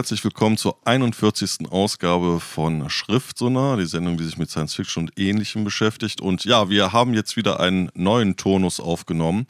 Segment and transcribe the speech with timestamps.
[0.00, 1.70] Herzlich willkommen zur 41.
[1.70, 6.22] Ausgabe von Schriftsonar, die Sendung, die sich mit Science Fiction und Ähnlichem beschäftigt.
[6.22, 9.46] Und ja, wir haben jetzt wieder einen neuen Tonus aufgenommen,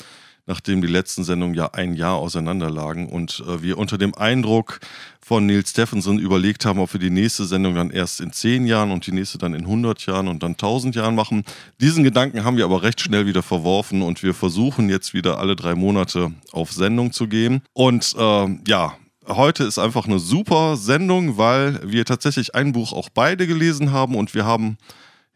[0.47, 4.81] nachdem die letzten Sendungen ja ein Jahr auseinanderlagen und äh, wir unter dem Eindruck
[5.21, 8.91] von Neil Stephenson überlegt haben, ob wir die nächste Sendung dann erst in 10 Jahren
[8.91, 11.45] und die nächste dann in 100 Jahren und dann 1000 Jahren machen.
[11.81, 15.55] Diesen Gedanken haben wir aber recht schnell wieder verworfen und wir versuchen jetzt wieder alle
[15.55, 17.63] drei Monate auf Sendung zu gehen.
[17.73, 18.97] Und äh, ja,
[19.37, 24.15] heute ist einfach eine super Sendung, weil wir tatsächlich ein Buch auch beide gelesen haben
[24.15, 24.77] und wir haben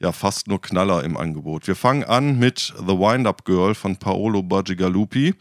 [0.00, 1.66] ja fast nur Knaller im Angebot.
[1.66, 5.34] Wir fangen an mit The Wind-Up Girl von Paolo Bagigalupi,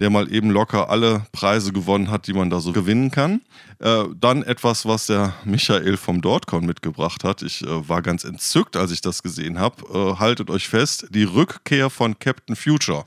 [0.00, 3.40] der mal eben locker alle Preise gewonnen hat, die man da so gewinnen kann.
[3.78, 7.42] Äh, dann etwas, was der Michael vom Dortcon mitgebracht hat.
[7.42, 9.82] Ich äh, war ganz entzückt, als ich das gesehen habe.
[9.92, 13.04] Äh, haltet euch fest, die Rückkehr von Captain Future.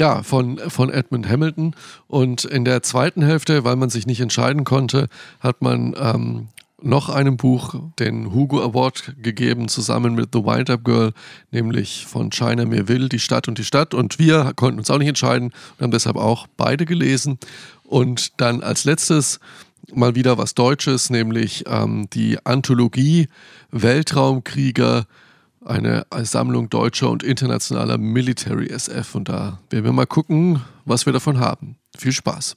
[0.00, 1.76] Ja, von, von Edmund Hamilton.
[2.08, 5.08] Und in der zweiten Hälfte, weil man sich nicht entscheiden konnte,
[5.40, 6.48] hat man ähm,
[6.80, 11.12] noch einem Buch den Hugo Award gegeben, zusammen mit The Wind Up Girl,
[11.50, 13.92] nämlich von China Mirville, Die Stadt und die Stadt.
[13.92, 17.38] Und wir konnten uns auch nicht entscheiden und haben deshalb auch beide gelesen.
[17.84, 19.38] Und dann als letztes
[19.92, 23.28] mal wieder was Deutsches, nämlich ähm, die Anthologie
[23.70, 25.04] Weltraumkrieger
[25.64, 29.14] eine Sammlung deutscher und internationaler Military SF.
[29.14, 31.76] Und da werden wir mal gucken, was wir davon haben.
[31.96, 32.56] Viel Spaß.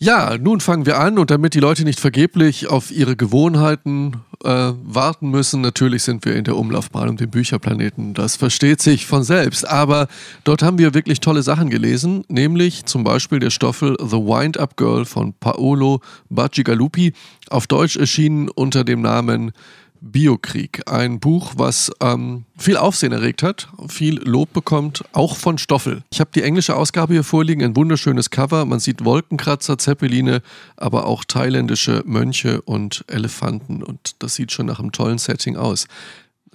[0.00, 4.72] Ja, nun fangen wir an und damit die Leute nicht vergeblich auf ihre Gewohnheiten äh,
[4.84, 8.14] warten müssen, natürlich sind wir in der Umlaufbahn um den Bücherplaneten.
[8.14, 9.68] Das versteht sich von selbst.
[9.68, 10.06] Aber
[10.44, 15.04] dort haben wir wirklich tolle Sachen gelesen, nämlich zum Beispiel der Stoffel The Wind-Up Girl
[15.04, 17.12] von Paolo Bacigalupi,
[17.50, 19.50] auf Deutsch erschienen unter dem Namen
[20.00, 20.82] Biokrieg.
[20.90, 26.02] Ein Buch, was ähm, viel Aufsehen erregt hat, viel Lob bekommt, auch von Stoffel.
[26.10, 28.64] Ich habe die englische Ausgabe hier vorliegen, ein wunderschönes Cover.
[28.64, 30.42] Man sieht Wolkenkratzer, Zeppeline,
[30.76, 33.82] aber auch thailändische Mönche und Elefanten.
[33.82, 35.86] Und das sieht schon nach einem tollen Setting aus.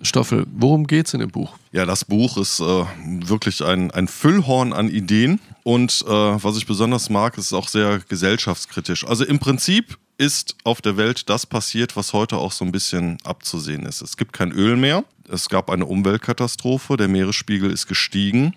[0.02, 1.56] Stoffel, worum geht es in dem Buch?
[1.72, 5.40] Ja, das Buch ist äh, wirklich ein, ein Füllhorn an Ideen.
[5.64, 9.06] Und äh, was ich besonders mag, ist auch sehr gesellschaftskritisch.
[9.08, 13.18] Also im Prinzip ist auf der Welt das passiert, was heute auch so ein bisschen
[13.24, 14.02] abzusehen ist.
[14.02, 15.04] Es gibt kein Öl mehr.
[15.30, 16.98] Es gab eine Umweltkatastrophe.
[16.98, 18.54] Der Meeresspiegel ist gestiegen.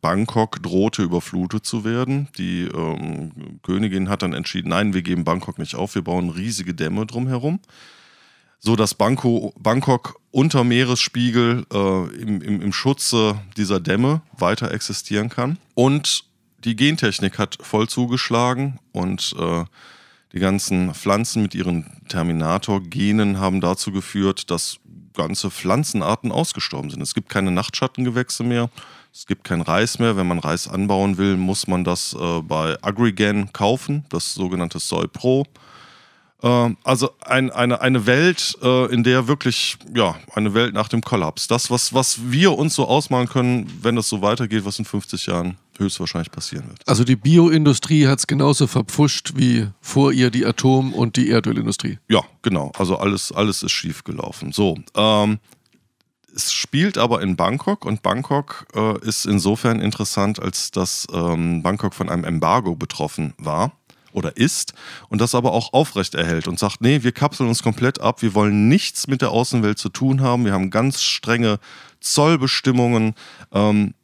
[0.00, 2.28] Bangkok drohte überflutet zu werden.
[2.38, 6.74] Die ähm, Königin hat dann entschieden, nein, wir geben Bangkok nicht auf, wir bauen riesige
[6.74, 7.60] Dämme drumherum,
[8.58, 15.58] so dass Bangkok, unter Meeresspiegel äh, im, im, im Schutze dieser Dämme weiter existieren kann.
[15.74, 16.24] Und
[16.64, 19.64] die Gentechnik hat voll zugeschlagen und äh,
[20.32, 24.78] die ganzen Pflanzen mit ihren Terminator-Genen haben dazu geführt, dass
[25.14, 27.02] ganze Pflanzenarten ausgestorben sind.
[27.02, 28.70] Es gibt keine Nachtschattengewächse mehr,
[29.12, 30.16] es gibt kein Reis mehr.
[30.16, 35.08] Wenn man Reis anbauen will, muss man das äh, bei Agrigan kaufen, das sogenannte Soy
[35.08, 35.46] Pro.
[36.42, 41.02] Äh, also ein, eine, eine Welt, äh, in der wirklich, ja, eine Welt nach dem
[41.02, 41.48] Kollaps.
[41.48, 45.26] Das, was, was wir uns so ausmalen können, wenn das so weitergeht, was in 50
[45.26, 46.86] Jahren höchstwahrscheinlich passieren wird.
[46.86, 51.98] Also die Bioindustrie hat es genauso verpfuscht wie vor ihr die Atom- und die Erdölindustrie.
[52.08, 52.70] Ja, genau.
[52.78, 54.52] Also alles, alles ist schief gelaufen.
[54.52, 55.38] So, ähm,
[56.34, 61.94] es spielt aber in Bangkok und Bangkok äh, ist insofern interessant, als dass ähm, Bangkok
[61.94, 63.72] von einem Embargo betroffen war
[64.12, 64.74] oder ist
[65.08, 68.34] und das aber auch aufrecht erhält und sagt, nee, wir kapseln uns komplett ab, wir
[68.34, 71.58] wollen nichts mit der Außenwelt zu tun haben, wir haben ganz strenge
[72.00, 73.14] Zollbestimmungen,
[73.52, 73.94] ähm,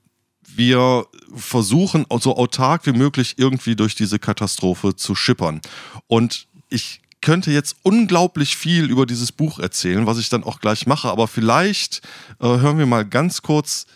[0.56, 5.60] wir versuchen so autark wie möglich irgendwie durch diese Katastrophe zu schippern.
[6.06, 10.86] Und ich könnte jetzt unglaublich viel über dieses Buch erzählen, was ich dann auch gleich
[10.86, 12.02] mache, aber vielleicht
[12.40, 13.86] äh, hören wir mal ganz kurz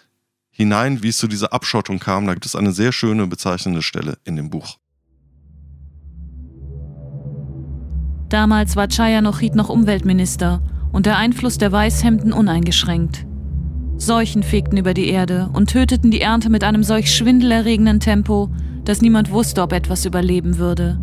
[0.50, 2.26] hinein, wie es zu dieser Abschottung kam.
[2.26, 4.78] Da gibt es eine sehr schöne, bezeichnende Stelle in dem Buch.
[8.28, 10.62] Damals war Chaya Nochit noch Umweltminister
[10.92, 13.26] und der Einfluss der Weißhemden uneingeschränkt.
[14.00, 18.48] Seuchen fegten über die Erde und töteten die Ernte mit einem solch schwindelerregenden Tempo,
[18.82, 20.98] dass niemand wusste, ob etwas überleben würde.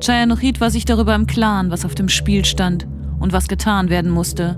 [0.00, 2.88] Chaya Nochit war sich darüber im Klaren, was auf dem Spiel stand
[3.20, 4.56] und was getan werden musste.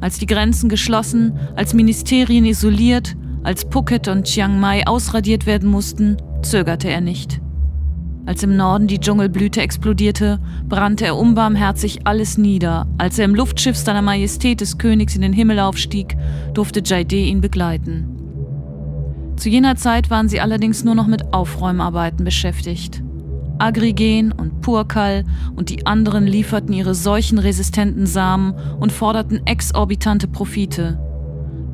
[0.00, 6.18] Als die Grenzen geschlossen, als Ministerien isoliert, als Phuket und Chiang Mai ausradiert werden mussten,
[6.42, 7.40] zögerte er nicht.
[8.24, 10.38] Als im Norden die Dschungelblüte explodierte,
[10.68, 12.86] brannte er unbarmherzig alles nieder.
[12.96, 16.16] Als er im Luftschiff seiner Majestät des Königs in den Himmel aufstieg,
[16.54, 18.06] durfte Jaide ihn begleiten.
[19.36, 23.02] Zu jener Zeit waren sie allerdings nur noch mit Aufräumarbeiten beschäftigt.
[23.58, 25.24] Agrigen und Purkal
[25.56, 30.98] und die anderen lieferten ihre seuchenresistenten Samen und forderten exorbitante Profite.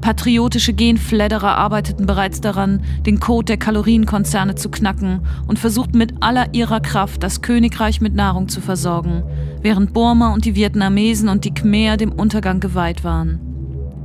[0.08, 6.54] Patriotische Genfledderer arbeiteten bereits daran, den Code der Kalorienkonzerne zu knacken und versuchten mit aller
[6.54, 9.22] ihrer Kraft, das Königreich mit Nahrung zu versorgen,
[9.60, 13.38] während Burma und die Vietnamesen und die Khmer dem Untergang geweiht waren.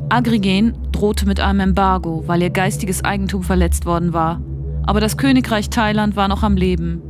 [0.10, 4.42] Agrigen drohte mit einem Embargo, weil ihr geistiges Eigentum verletzt worden war.
[4.86, 7.02] Aber das Königreich Thailand war noch am Leben.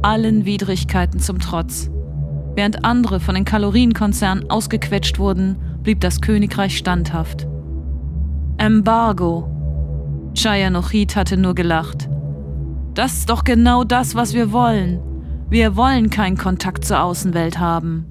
[0.00, 1.90] Allen Widrigkeiten zum Trotz.
[2.54, 7.49] Während andere von den Kalorienkonzernen ausgequetscht wurden, blieb das Königreich standhaft.
[8.60, 9.48] Embargo.
[10.34, 12.10] Chaya Nochit hatte nur gelacht.
[12.92, 15.00] Das ist doch genau das, was wir wollen.
[15.48, 18.04] Wir wollen keinen Kontakt zur Außenwelt haben.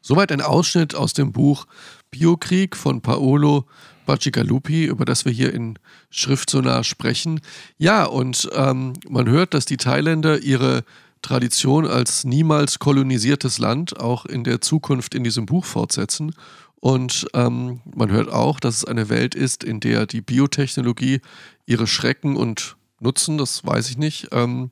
[0.00, 1.66] Soweit ein Ausschnitt aus dem Buch
[2.10, 3.66] Biokrieg von Paolo
[4.06, 5.78] Bacigalupi, über das wir hier in
[6.10, 7.42] Schriftsonar sprechen.
[7.78, 10.82] Ja, und ähm, man hört, dass die Thailänder ihre
[11.22, 16.32] Tradition als niemals kolonisiertes Land auch in der Zukunft in diesem Buch fortsetzen
[16.80, 21.20] und ähm, man hört auch, dass es eine Welt ist, in der die Biotechnologie
[21.66, 24.70] ihre Schrecken und Nutzen, das weiß ich nicht, ähm,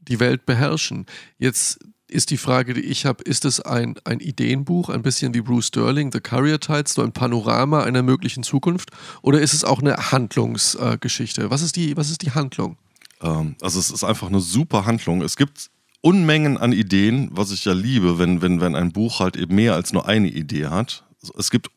[0.00, 1.06] die Welt beherrschen.
[1.38, 5.42] Jetzt ist die Frage, die ich habe, ist es ein, ein Ideenbuch, ein bisschen wie
[5.42, 8.90] Bruce Sterling, The Carrier Tides, so ein Panorama einer möglichen Zukunft?
[9.22, 11.42] Oder ist es auch eine Handlungsgeschichte?
[11.42, 12.78] Äh, was, ist die, was ist die Handlung?
[13.20, 15.22] Ähm, also es ist einfach eine super Handlung.
[15.22, 15.70] Es gibt
[16.00, 19.74] Unmengen an Ideen, was ich ja liebe, wenn, wenn, wenn ein Buch halt eben mehr
[19.74, 21.04] als nur eine Idee hat
[21.36, 21.70] es gibt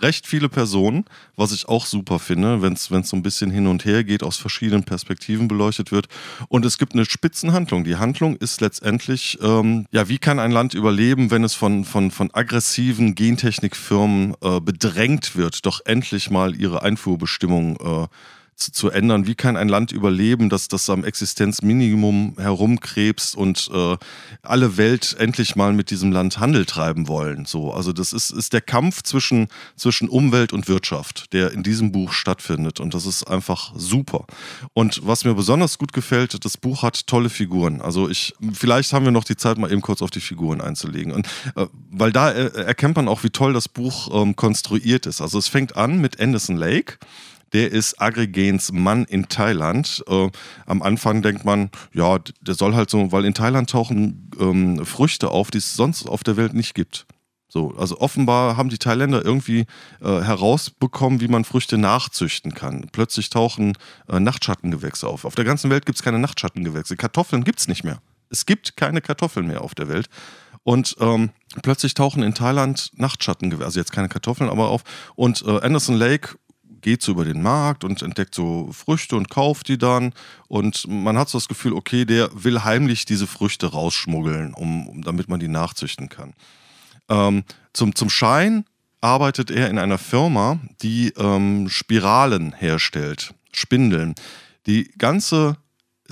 [0.00, 1.04] recht viele Personen,
[1.36, 4.36] was ich auch super finde, wenn es so ein bisschen hin und her geht, aus
[4.36, 6.08] verschiedenen Perspektiven beleuchtet wird.
[6.48, 7.84] Und es gibt eine Spitzenhandlung.
[7.84, 12.10] Die Handlung ist letztendlich, ähm, ja, wie kann ein Land überleben, wenn es von, von,
[12.10, 18.08] von aggressiven Gentechnikfirmen äh, bedrängt wird, doch endlich mal ihre Einfuhrbestimmungen äh,
[18.56, 19.26] zu, zu, ändern.
[19.26, 23.96] Wie kann ein Land überleben, dass das am Existenzminimum herumkrebst und äh,
[24.42, 27.44] alle Welt endlich mal mit diesem Land Handel treiben wollen?
[27.44, 31.92] So, also das ist, ist der Kampf zwischen, zwischen Umwelt und Wirtschaft, der in diesem
[31.92, 32.80] Buch stattfindet.
[32.80, 34.26] Und das ist einfach super.
[34.74, 37.80] Und was mir besonders gut gefällt, das Buch hat tolle Figuren.
[37.80, 41.12] Also ich, vielleicht haben wir noch die Zeit, mal eben kurz auf die Figuren einzulegen.
[41.12, 45.20] Und äh, weil da äh, erkennt man auch, wie toll das Buch ähm, konstruiert ist.
[45.20, 46.98] Also es fängt an mit Anderson Lake
[47.52, 50.02] der ist Aggregens Mann in Thailand.
[50.08, 50.30] Äh,
[50.66, 55.30] am Anfang denkt man, ja, der soll halt so, weil in Thailand tauchen ähm, Früchte
[55.30, 57.06] auf, die es sonst auf der Welt nicht gibt.
[57.52, 59.66] So, also offenbar haben die Thailänder irgendwie
[60.00, 62.88] äh, herausbekommen, wie man Früchte nachzüchten kann.
[62.92, 63.74] Plötzlich tauchen
[64.08, 65.26] äh, Nachtschattengewächse auf.
[65.26, 66.96] Auf der ganzen Welt gibt es keine Nachtschattengewächse.
[66.96, 68.00] Kartoffeln gibt es nicht mehr.
[68.30, 70.08] Es gibt keine Kartoffeln mehr auf der Welt.
[70.64, 71.30] Und ähm,
[71.62, 74.82] plötzlich tauchen in Thailand Nachtschattengewächse, also jetzt keine Kartoffeln, aber auf.
[75.14, 76.36] Und äh, Anderson Lake
[76.82, 80.12] geht so über den Markt und entdeckt so Früchte und kauft die dann.
[80.48, 85.02] Und man hat so das Gefühl, okay, der will heimlich diese Früchte rausschmuggeln, um, um
[85.02, 86.34] damit man die nachzüchten kann.
[87.08, 88.64] Ähm, zum, zum Schein
[89.00, 94.14] arbeitet er in einer Firma, die ähm, Spiralen herstellt, Spindeln.
[94.66, 95.56] Die ganze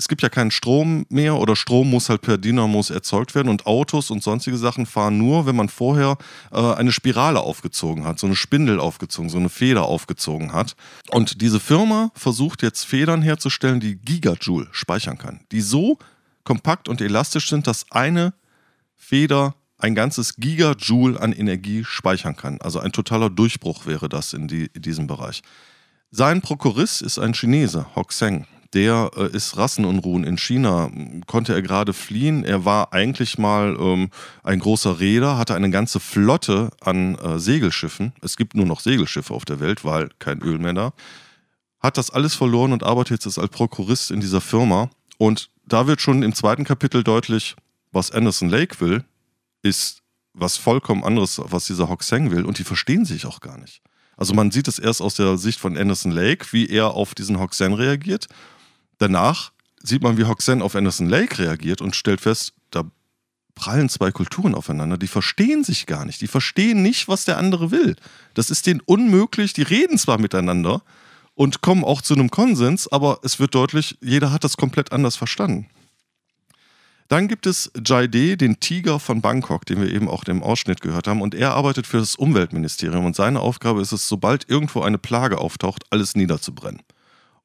[0.01, 3.67] es gibt ja keinen Strom mehr oder Strom muss halt per Dynamos erzeugt werden und
[3.67, 6.17] Autos und sonstige Sachen fahren nur, wenn man vorher
[6.51, 10.75] äh, eine Spirale aufgezogen hat, so eine Spindel aufgezogen, so eine Feder aufgezogen hat.
[11.11, 15.99] Und diese Firma versucht jetzt Federn herzustellen, die Gigajoule speichern kann, die so
[16.45, 18.33] kompakt und elastisch sind, dass eine
[18.95, 22.59] Feder ein ganzes Gigajoule an Energie speichern kann.
[22.59, 25.43] Also ein totaler Durchbruch wäre das in, die, in diesem Bereich.
[26.09, 28.47] Sein Prokurist ist ein Chinese, Hoxeng.
[28.73, 30.89] Der äh, ist Rassenunruhen in China,
[31.27, 32.45] konnte er gerade fliehen.
[32.45, 34.09] Er war eigentlich mal ähm,
[34.43, 38.13] ein großer Reeder, hatte eine ganze Flotte an äh, Segelschiffen.
[38.21, 40.93] Es gibt nur noch Segelschiffe auf der Welt, weil kein Öl mehr da.
[41.81, 44.89] Hat das alles verloren und arbeitet jetzt als Prokurist in dieser Firma.
[45.17, 47.55] Und da wird schon im zweiten Kapitel deutlich,
[47.91, 49.03] was Anderson Lake will,
[49.63, 50.01] ist
[50.33, 52.45] was vollkommen anderes, was dieser Hoxeng will.
[52.45, 53.81] Und die verstehen sich auch gar nicht.
[54.15, 57.39] Also man sieht es erst aus der Sicht von Anderson Lake, wie er auf diesen
[57.39, 58.27] Hoxen reagiert.
[59.01, 62.83] Danach sieht man, wie Hoxen auf Anderson Lake reagiert und stellt fest, da
[63.55, 66.21] prallen zwei Kulturen aufeinander, die verstehen sich gar nicht.
[66.21, 67.95] Die verstehen nicht, was der andere will.
[68.35, 69.53] Das ist denen unmöglich.
[69.53, 70.83] Die reden zwar miteinander
[71.33, 75.15] und kommen auch zu einem Konsens, aber es wird deutlich, jeder hat das komplett anders
[75.15, 75.65] verstanden.
[77.07, 81.07] Dann gibt es Jaide, den Tiger von Bangkok, den wir eben auch im Ausschnitt gehört
[81.07, 81.23] haben.
[81.23, 83.03] Und er arbeitet für das Umweltministerium.
[83.03, 86.83] Und seine Aufgabe ist es, sobald irgendwo eine Plage auftaucht, alles niederzubrennen.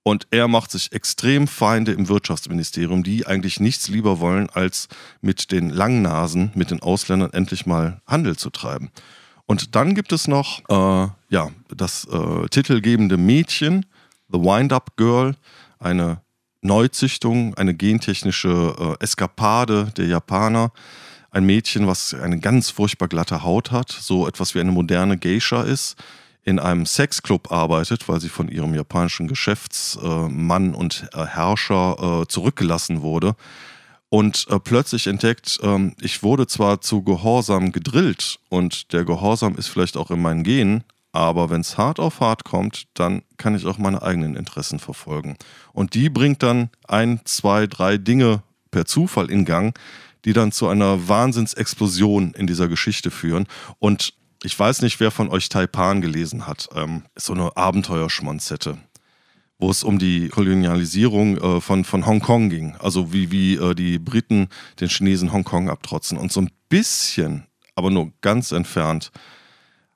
[0.06, 4.86] Und er macht sich extrem Feinde im Wirtschaftsministerium, die eigentlich nichts lieber wollen, als
[5.20, 8.92] mit den Langnasen, mit den Ausländern endlich mal Handel zu treiben.
[9.46, 13.84] Und dann gibt es noch äh, ja, das äh, titelgebende Mädchen,
[14.28, 15.34] The Wind-Up Girl,
[15.80, 16.20] eine
[16.60, 20.70] Neuzüchtung, eine gentechnische äh, Eskapade der Japaner.
[21.32, 25.62] Ein Mädchen, was eine ganz furchtbar glatte Haut hat, so etwas wie eine moderne Geisha
[25.62, 25.96] ist,
[26.46, 33.34] in einem Sexclub arbeitet, weil sie von ihrem japanischen Geschäftsmann und Herrscher äh, zurückgelassen wurde.
[34.08, 39.66] Und äh, plötzlich entdeckt, ähm, ich wurde zwar zu Gehorsam gedrillt und der Gehorsam ist
[39.66, 43.66] vielleicht auch in meinen Genen, aber wenn es hart auf hart kommt, dann kann ich
[43.66, 45.36] auch meine eigenen Interessen verfolgen.
[45.72, 49.76] Und die bringt dann ein, zwei, drei Dinge per Zufall in Gang,
[50.24, 53.48] die dann zu einer Wahnsinnsexplosion in dieser Geschichte führen.
[53.80, 56.68] Und ich weiß nicht, wer von euch Taipan gelesen hat.
[56.74, 58.78] Ähm, so eine Abenteuerschmonzette,
[59.58, 62.76] wo es um die Kolonialisierung äh, von, von Hongkong ging.
[62.76, 64.48] Also wie, wie äh, die Briten
[64.80, 66.18] den Chinesen Hongkong abtrotzen.
[66.18, 69.10] Und so ein bisschen, aber nur ganz entfernt,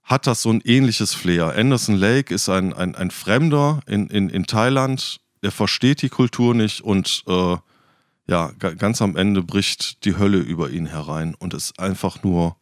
[0.02, 1.54] hat das so ein ähnliches Flair.
[1.54, 6.54] Anderson Lake ist ein, ein, ein Fremder in, in, in Thailand, er versteht die Kultur
[6.54, 7.56] nicht und äh,
[8.26, 12.56] ja, ganz am Ende bricht die Hölle über ihn herein und ist einfach nur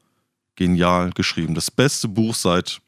[0.58, 1.54] genial geschrieben.
[1.54, 2.80] Das beste Buch seit,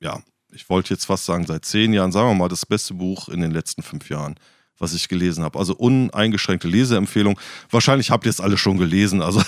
[0.00, 0.22] ja,
[0.52, 3.40] ich wollte jetzt fast sagen, seit zehn Jahren, sagen wir mal, das beste Buch in
[3.40, 4.36] den letzten fünf Jahren,
[4.78, 5.58] was ich gelesen habe.
[5.58, 7.40] Also uneingeschränkte Leseempfehlung.
[7.70, 9.22] Wahrscheinlich habt ihr es alle schon gelesen.
[9.22, 9.42] Also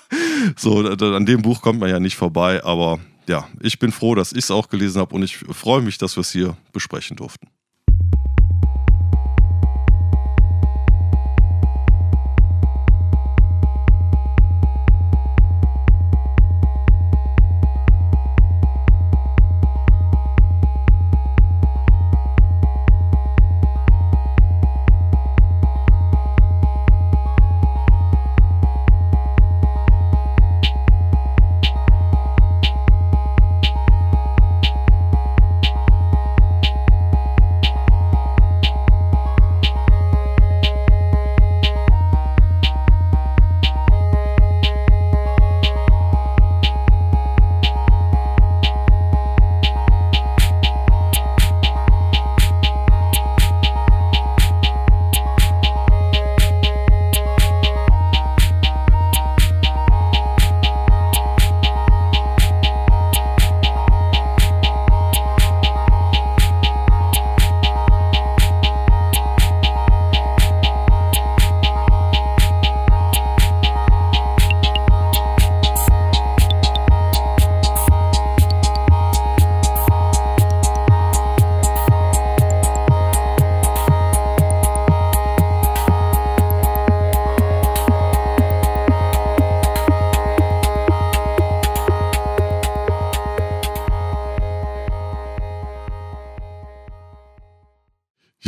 [0.56, 4.32] so, an dem Buch kommt man ja nicht vorbei, aber ja, ich bin froh, dass
[4.32, 7.48] ich es auch gelesen habe und ich freue mich, dass wir es hier besprechen durften.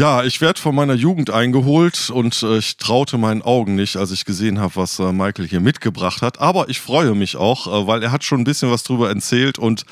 [0.04, 4.10] Ja, ich werde von meiner Jugend eingeholt und äh, ich traute meinen Augen nicht, als
[4.10, 6.42] ich gesehen habe, was äh, Michael hier mitgebracht hat.
[6.42, 9.58] Aber ich freue mich auch, äh, weil er hat schon ein bisschen was drüber erzählt
[9.58, 9.86] und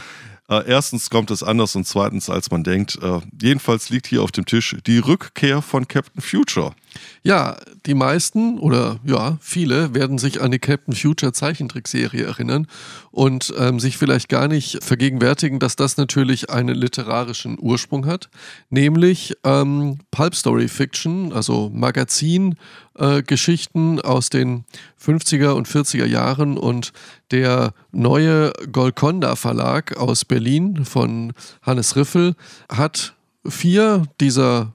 [0.51, 2.99] äh, erstens kommt es anders und zweitens, als man denkt.
[3.03, 6.75] Äh, jedenfalls liegt hier auf dem Tisch die Rückkehr von Captain Future.
[7.23, 7.57] Ja,
[7.87, 12.67] die meisten oder ja, viele werden sich an die Captain Future Zeichentrickserie erinnern
[13.11, 18.29] und ähm, sich vielleicht gar nicht vergegenwärtigen, dass das natürlich einen literarischen Ursprung hat,
[18.71, 24.65] nämlich ähm, Pulp Story Fiction, also Magazingeschichten äh, aus den
[25.01, 26.93] 50er und 40er Jahren und
[27.31, 31.33] der neue Golconda Verlag aus Berlin von
[31.63, 32.35] Hannes Riffel
[32.69, 33.15] hat
[33.47, 34.75] vier dieser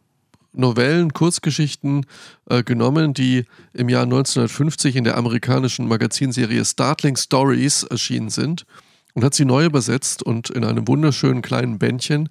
[0.58, 2.06] Novellen, Kurzgeschichten
[2.50, 8.66] äh, genommen, die im Jahr 1950 in der amerikanischen Magazinserie Startling Stories erschienen sind
[9.14, 12.30] und hat sie neu übersetzt und in einem wunderschönen kleinen Bändchen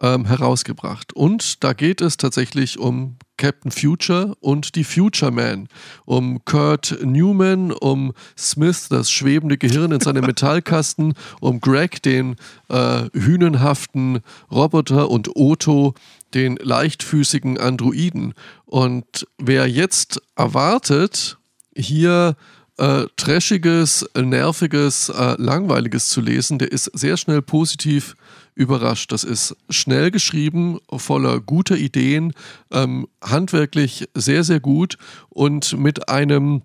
[0.00, 1.12] ähm, herausgebracht.
[1.12, 5.68] Und da geht es tatsächlich um Captain Future und die Future Man,
[6.04, 12.36] um Kurt Newman, um Smith, das schwebende Gehirn in seinem Metallkasten, um Greg, den
[12.68, 15.10] äh, hünenhaften Roboter.
[15.10, 15.94] Und Otto,
[16.34, 18.34] den leichtfüßigen Androiden.
[18.64, 21.38] Und wer jetzt erwartet,
[21.74, 22.36] hier
[22.78, 28.16] äh, trashiges, nerviges, äh, langweiliges zu lesen, der ist sehr schnell positiv
[28.56, 29.12] überrascht.
[29.12, 32.32] Das ist schnell geschrieben, voller guter Ideen,
[32.72, 34.96] ähm, handwerklich sehr, sehr gut
[35.28, 36.62] und mit einem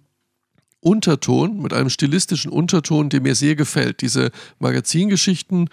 [0.80, 4.02] Unterton, mit einem stilistischen Unterton, der mir sehr gefällt.
[4.02, 5.70] Diese Magazingeschichten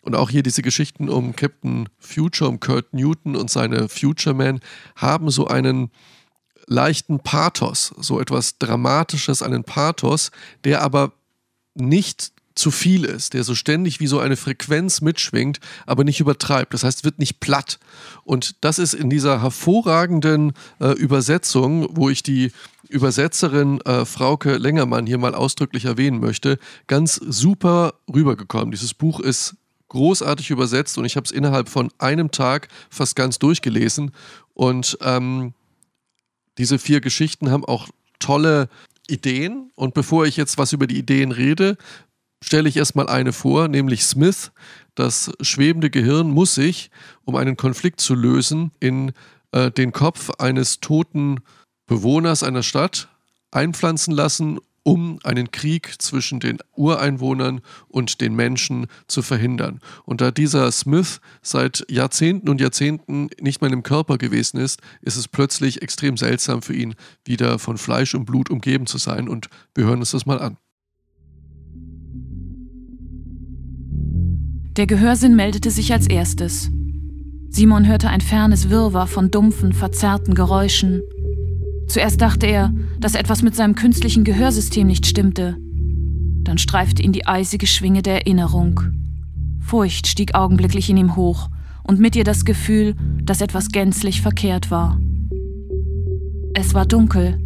[0.00, 4.60] und auch hier diese Geschichten um Captain Future, um Kurt Newton und seine Future Man
[4.94, 5.90] haben so einen
[6.68, 10.30] leichten Pathos, so etwas Dramatisches, einen Pathos,
[10.64, 11.12] der aber
[11.74, 16.74] nicht zu viel ist, der so ständig wie so eine Frequenz mitschwingt, aber nicht übertreibt.
[16.74, 17.78] Das heißt, wird nicht platt.
[18.24, 22.50] Und das ist in dieser hervorragenden äh, Übersetzung, wo ich die
[22.88, 28.70] Übersetzerin äh, Frauke Längermann hier mal ausdrücklich erwähnen möchte, ganz super rübergekommen.
[28.70, 29.54] Dieses Buch ist
[29.88, 34.12] großartig übersetzt und ich habe es innerhalb von einem Tag fast ganz durchgelesen.
[34.54, 35.52] Und ähm,
[36.58, 38.68] diese vier Geschichten haben auch tolle
[39.08, 39.70] Ideen.
[39.74, 41.76] Und bevor ich jetzt was über die Ideen rede,
[42.42, 44.52] stelle ich erstmal eine vor, nämlich Smith.
[44.94, 46.90] Das schwebende Gehirn muss sich,
[47.24, 49.12] um einen Konflikt zu lösen, in
[49.52, 51.40] äh, den Kopf eines toten
[51.86, 53.08] Bewohners einer Stadt
[53.50, 59.80] einpflanzen lassen um einen Krieg zwischen den Ureinwohnern und den Menschen zu verhindern.
[60.04, 65.16] Und da dieser Smith seit Jahrzehnten und Jahrzehnten nicht mehr im Körper gewesen ist, ist
[65.16, 69.28] es plötzlich extrem seltsam für ihn, wieder von Fleisch und Blut umgeben zu sein.
[69.28, 70.56] Und wir hören uns das mal an.
[74.76, 76.70] Der Gehörsinn meldete sich als erstes.
[77.48, 81.00] Simon hörte ein fernes Wirrwarr von dumpfen, verzerrten Geräuschen
[81.86, 85.56] Zuerst dachte er, dass etwas mit seinem künstlichen Gehörsystem nicht stimmte.
[86.42, 88.80] Dann streifte ihn die eisige Schwinge der Erinnerung.
[89.60, 91.48] Furcht stieg augenblicklich in ihm hoch
[91.84, 95.00] und mit ihr das Gefühl, dass etwas gänzlich verkehrt war.
[96.54, 97.38] Es war dunkel.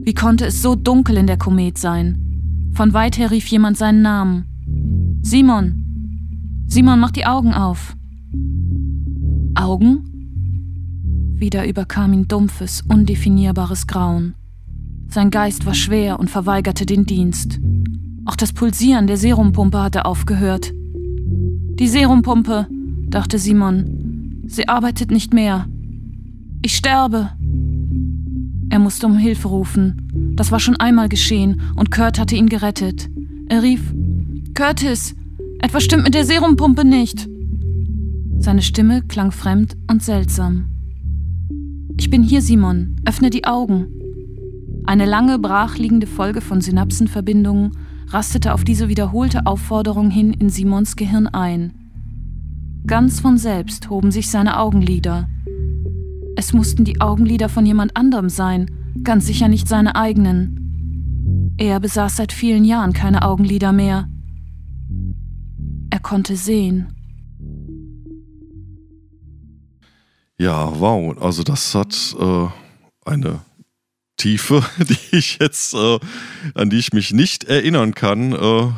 [0.00, 2.70] Wie konnte es so dunkel in der Komet sein?
[2.72, 5.20] Von weit her rief jemand seinen Namen.
[5.22, 5.83] Simon!
[6.74, 7.94] Simon, mach die Augen auf!
[9.54, 11.36] Augen?
[11.36, 14.34] Wieder überkam ihn dumpfes, undefinierbares Grauen.
[15.06, 17.60] Sein Geist war schwer und verweigerte den Dienst.
[18.24, 20.72] Auch das Pulsieren der Serumpumpe hatte aufgehört.
[20.74, 22.66] Die Serumpumpe,
[23.06, 24.42] dachte Simon.
[24.48, 25.68] Sie arbeitet nicht mehr.
[26.60, 27.30] Ich sterbe.
[28.70, 30.34] Er musste um Hilfe rufen.
[30.34, 33.08] Das war schon einmal geschehen und Kurt hatte ihn gerettet.
[33.48, 33.94] Er rief:
[34.54, 35.14] Curtis,
[35.64, 37.26] etwas stimmt mit der Serumpumpe nicht.
[38.36, 40.66] Seine Stimme klang fremd und seltsam.
[41.96, 42.96] Ich bin hier, Simon.
[43.06, 43.86] Öffne die Augen.
[44.84, 47.70] Eine lange, brachliegende Folge von Synapsenverbindungen
[48.08, 51.72] rastete auf diese wiederholte Aufforderung hin in Simons Gehirn ein.
[52.86, 55.30] Ganz von selbst hoben sich seine Augenlider.
[56.36, 58.70] Es mussten die Augenlider von jemand anderem sein,
[59.02, 61.54] ganz sicher nicht seine eigenen.
[61.56, 64.10] Er besaß seit vielen Jahren keine Augenlider mehr.
[66.04, 66.94] Konnte sehen.
[70.38, 71.16] Ja, wow.
[71.18, 72.46] Also das hat äh,
[73.06, 73.40] eine
[74.18, 75.98] Tiefe, die ich jetzt, äh,
[76.54, 78.70] an die ich mich nicht erinnern kann, äh,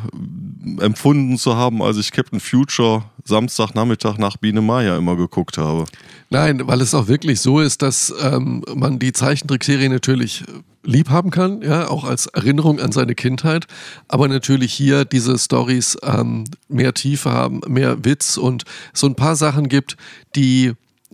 [0.79, 5.85] empfunden zu haben, als ich Captain Future Samstagnachmittag nach Biene Maya immer geguckt habe.
[6.29, 10.43] Nein, weil es auch wirklich so ist, dass ähm, man die Zeichentrickserie natürlich
[10.83, 13.67] lieb haben kann, ja, auch als Erinnerung an seine Kindheit,
[14.07, 19.35] aber natürlich hier diese Stories ähm, mehr Tiefe haben, mehr Witz und so ein paar
[19.35, 19.97] Sachen gibt,
[20.35, 20.73] die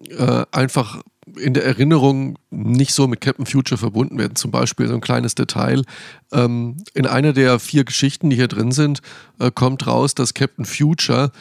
[0.10, 1.02] äh, einfach
[1.38, 4.36] in der Erinnerung nicht so mit Captain Future verbunden werden.
[4.36, 5.84] Zum Beispiel so ein kleines Detail.
[6.32, 9.02] Ähm, in einer der vier Geschichten, die hier drin sind,
[9.40, 11.32] äh, kommt raus, dass Captain Future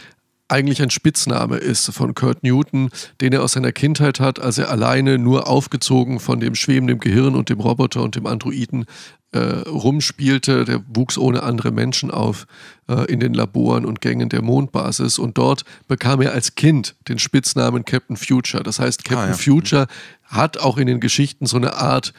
[0.49, 2.91] eigentlich ein Spitzname ist von Kurt Newton,
[3.23, 7.35] den er aus seiner Kindheit hat, als er alleine nur aufgezogen von dem schwebenden Gehirn
[7.35, 8.85] und dem Roboter und dem Androiden
[9.33, 10.65] äh, rumspielte.
[10.65, 12.47] Der wuchs ohne andere Menschen auf
[12.89, 17.19] äh, in den Laboren und Gängen der Mondbasis und dort bekam er als Kind den
[17.19, 18.63] Spitznamen Captain Future.
[18.63, 19.37] Das heißt, Captain ah, ja.
[19.37, 19.87] Future
[20.25, 22.13] hat auch in den Geschichten so eine Art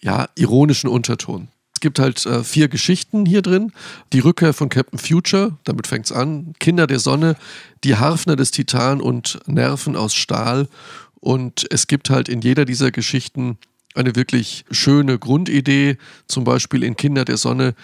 [0.00, 1.48] ja, ironischen Unterton
[1.84, 3.70] gibt halt äh, vier Geschichten hier drin.
[4.14, 6.54] Die Rückkehr von Captain Future, damit fängt es an.
[6.58, 7.36] Kinder der Sonne,
[7.84, 10.66] die Harfner des Titan und Nerven aus Stahl.
[11.20, 13.58] Und es gibt halt in jeder dieser Geschichten
[13.94, 15.96] eine wirklich schöne Grundidee.
[16.26, 17.74] Zum Beispiel in Kinder der Sonne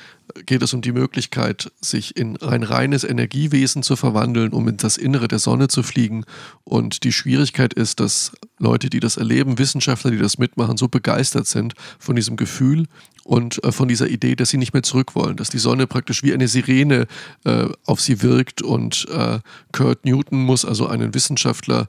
[0.46, 4.96] geht es um die Möglichkeit, sich in ein reines Energiewesen zu verwandeln, um in das
[4.96, 6.24] Innere der Sonne zu fliegen.
[6.64, 11.46] Und die Schwierigkeit ist, dass Leute, die das erleben, Wissenschaftler, die das mitmachen, so begeistert
[11.46, 12.86] sind von diesem Gefühl
[13.24, 16.22] und äh, von dieser Idee, dass sie nicht mehr zurück wollen, dass die Sonne praktisch
[16.22, 17.06] wie eine Sirene
[17.44, 18.62] äh, auf sie wirkt.
[18.62, 19.38] Und äh,
[19.72, 21.86] Kurt Newton muss also einen Wissenschaftler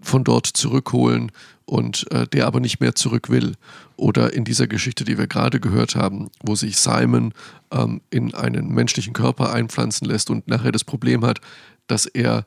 [0.00, 1.30] von dort zurückholen
[1.70, 3.54] und äh, der aber nicht mehr zurück will.
[3.96, 7.32] Oder in dieser Geschichte, die wir gerade gehört haben, wo sich Simon
[7.70, 11.40] ähm, in einen menschlichen Körper einpflanzen lässt und nachher das Problem hat,
[11.86, 12.44] dass er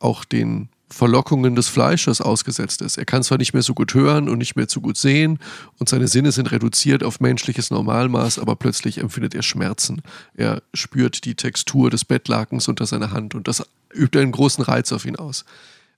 [0.00, 2.98] auch den Verlockungen des Fleisches ausgesetzt ist.
[2.98, 5.38] Er kann zwar nicht mehr so gut hören und nicht mehr so gut sehen
[5.78, 10.02] und seine Sinne sind reduziert auf menschliches Normalmaß, aber plötzlich empfindet er Schmerzen.
[10.34, 14.92] Er spürt die Textur des Bettlakens unter seiner Hand und das übt einen großen Reiz
[14.92, 15.46] auf ihn aus.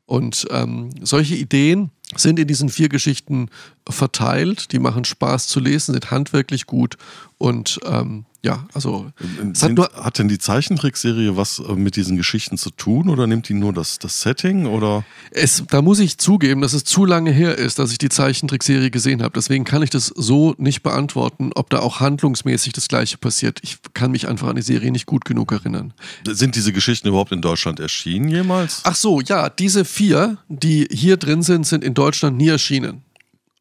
[0.07, 3.49] Und ähm, solche Ideen sind in diesen vier Geschichten
[3.89, 4.73] verteilt.
[4.73, 6.97] Die machen Spaß zu lesen, sind handwerklich gut
[7.39, 9.13] und ähm, ja, also.
[9.53, 13.51] Sind, hat, hat, denn die Zeichentrickserie was äh, mit diesen Geschichten zu tun oder nimmt
[13.51, 15.05] die nur das, das Setting oder?
[15.31, 18.91] Es, da muss ich zugeben, dass es zu lange her ist, dass ich die Zeichentrickserie
[18.91, 19.33] gesehen habe.
[19.35, 23.59] Deswegen kann ich das so nicht beantworten, ob da auch handlungsmäßig das Gleiche passiert.
[23.63, 25.93] Ich kann mich einfach an die Serie nicht gut genug erinnern.
[26.27, 28.81] Sind diese Geschichten überhaupt in Deutschland erschienen jemals?
[28.85, 33.03] Ach so, ja, diese vier, die hier drin sind, sind in Deutschland nie erschienen.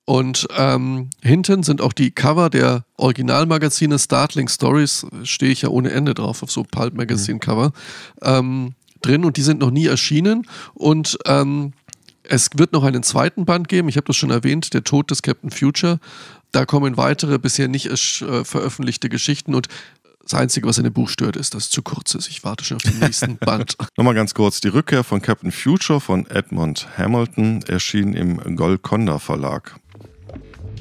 [0.10, 5.92] Und ähm, hinten sind auch die Cover der Originalmagazine Startling Stories, stehe ich ja ohne
[5.92, 7.40] Ende drauf auf so Pulp Magazine mhm.
[7.42, 7.72] Cover,
[8.24, 10.48] ähm, drin und die sind noch nie erschienen.
[10.74, 11.74] Und ähm,
[12.24, 15.22] es wird noch einen zweiten Band geben, ich habe das schon erwähnt, Der Tod des
[15.22, 16.00] Captain Future.
[16.52, 19.68] Da kommen weitere bisher nicht äh, veröffentlichte Geschichten und
[20.24, 22.30] das Einzige, was in dem Buch stört, ist, dass es zu kurz ist.
[22.30, 23.76] Ich warte schon auf den nächsten Band.
[23.96, 29.80] Nochmal ganz kurz: Die Rückkehr von Captain Future von Edmund Hamilton erschien im Golconda Verlag.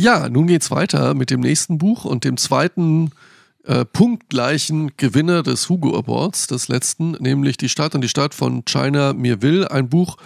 [0.00, 3.10] Ja, nun geht's weiter mit dem nächsten Buch und dem zweiten
[3.64, 8.64] äh, punktgleichen Gewinner des Hugo Awards, des letzten, nämlich Die Stadt und die Stadt von
[8.64, 10.16] China Mir Will, ein Buch,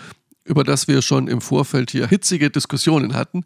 [0.45, 3.45] über das wir schon im Vorfeld hier hitzige Diskussionen hatten.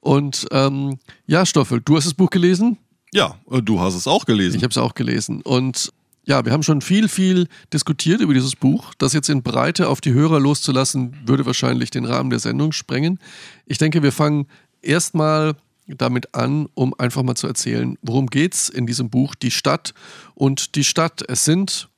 [0.00, 2.78] Und ähm, ja, Stoffel, du hast das Buch gelesen?
[3.12, 4.56] Ja, äh, du hast es auch gelesen.
[4.56, 5.42] Ich habe es auch gelesen.
[5.42, 5.92] Und
[6.24, 8.94] ja, wir haben schon viel, viel diskutiert über dieses Buch.
[8.98, 13.20] Das jetzt in Breite auf die Hörer loszulassen, würde wahrscheinlich den Rahmen der Sendung sprengen.
[13.64, 14.48] Ich denke, wir fangen
[14.82, 15.54] erstmal
[15.96, 19.94] damit an, um einfach mal zu erzählen, worum geht es in diesem Buch Die Stadt
[20.34, 21.22] und die Stadt.
[21.28, 21.88] Es sind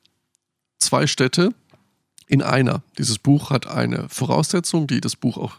[0.79, 1.53] zwei Städte
[2.27, 2.81] in einer.
[2.97, 5.57] Dieses Buch hat eine Voraussetzung, die das Buch auch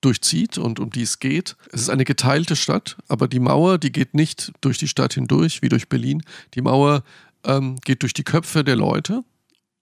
[0.00, 1.56] durchzieht und um die es geht.
[1.72, 5.62] Es ist eine geteilte Stadt, aber die Mauer, die geht nicht durch die Stadt hindurch,
[5.62, 6.22] wie durch Berlin.
[6.54, 7.02] Die Mauer
[7.44, 9.24] ähm, geht durch die Köpfe der Leute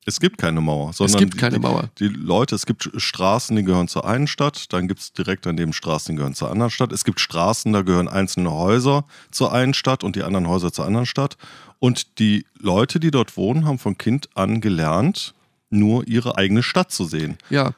[0.05, 1.89] Es gibt keine Mauer, sondern es gibt keine Mauer.
[1.99, 5.47] Die, die, Leute, es gibt Straßen, die gehören zur einen Stadt, dann gibt es direkt
[5.47, 6.91] daneben Straßen, die gehören zur anderen Stadt.
[6.91, 10.87] Es gibt Straßen, da gehören einzelne Häuser zur einen Stadt und die anderen Häuser zur
[10.87, 11.37] anderen Stadt.
[11.79, 15.35] Und die Leute, die dort wohnen, haben von Kind an gelernt,
[15.71, 17.39] nur ihre eigene Stadt zu sehen.
[17.49, 17.75] Ja.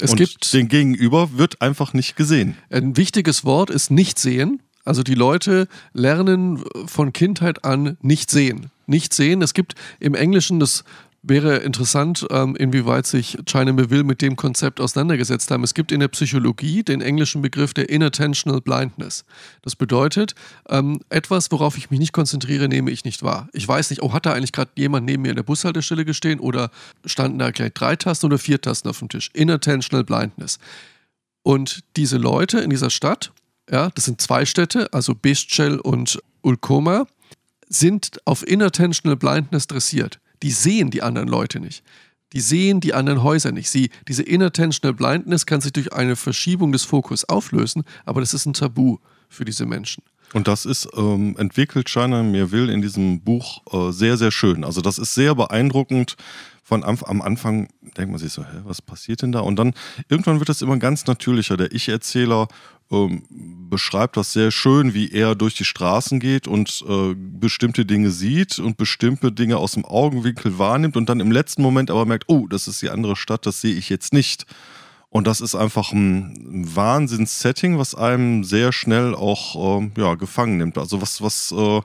[0.00, 2.56] Es und gibt den Gegenüber wird einfach nicht gesehen.
[2.70, 4.62] Ein wichtiges Wort ist nicht sehen.
[4.84, 8.70] Also die Leute lernen von Kindheit an nicht sehen.
[8.86, 9.42] Nicht sehen.
[9.42, 10.84] Es gibt im Englischen das
[11.22, 15.64] wäre interessant, ähm, inwieweit sich China Melville mit dem Konzept auseinandergesetzt haben.
[15.64, 19.24] Es gibt in der Psychologie den englischen Begriff der Inattentional Blindness.
[19.62, 20.34] Das bedeutet,
[20.68, 23.48] ähm, etwas, worauf ich mich nicht konzentriere, nehme ich nicht wahr.
[23.52, 26.38] Ich weiß nicht, oh, hat da eigentlich gerade jemand neben mir in der Bushaltestelle gestehen
[26.38, 26.70] oder
[27.04, 29.30] standen da gleich drei Tasten oder vier Tasten auf dem Tisch?
[29.34, 30.58] Inattentional Blindness.
[31.42, 33.32] Und diese Leute in dieser Stadt,
[33.70, 37.06] ja, das sind zwei Städte, also Bestchel und Ulkoma,
[37.68, 41.82] sind auf Inattentional Blindness dressiert die sehen die anderen Leute nicht.
[42.34, 43.70] Die sehen die anderen Häuser nicht.
[43.70, 48.44] Sie, diese Inattentional Blindness kann sich durch eine Verschiebung des Fokus auflösen, aber das ist
[48.44, 48.98] ein Tabu
[49.28, 50.02] für diese Menschen.
[50.34, 54.62] Und das ist ähm, entwickelt China mir will in diesem Buch äh, sehr, sehr schön.
[54.62, 56.16] Also das ist sehr beeindruckend.
[56.62, 59.40] Von am, am Anfang denkt man sich so, hä, was passiert denn da?
[59.40, 59.72] Und dann
[60.10, 61.56] irgendwann wird das immer ganz natürlicher.
[61.56, 62.48] Der Ich-Erzähler
[62.90, 63.22] ähm,
[63.68, 68.58] beschreibt das sehr schön, wie er durch die Straßen geht und äh, bestimmte Dinge sieht
[68.58, 72.46] und bestimmte Dinge aus dem Augenwinkel wahrnimmt und dann im letzten Moment aber merkt, oh,
[72.48, 74.46] das ist die andere Stadt, das sehe ich jetzt nicht.
[75.10, 80.76] Und das ist einfach ein Wahnsinns-Setting, was einem sehr schnell auch äh, ja, gefangen nimmt.
[80.76, 81.80] Also was, was äh,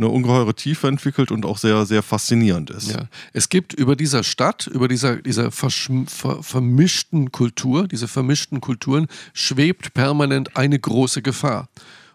[0.00, 2.92] eine ungeheure Tiefe entwickelt und auch sehr, sehr faszinierend ist.
[2.92, 3.04] Ja.
[3.32, 9.94] Es gibt über dieser Stadt, über dieser, dieser ver vermischten Kultur, diese vermischten Kulturen, schwebt
[9.94, 11.68] permanent eine große Gefahr.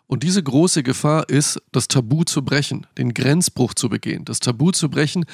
[0.08, 4.72] Und diese große Gefahr ist, das Tabu zu brechen, den Grenzbruch zu begehen, das Tabu
[4.72, 5.26] zu brechen,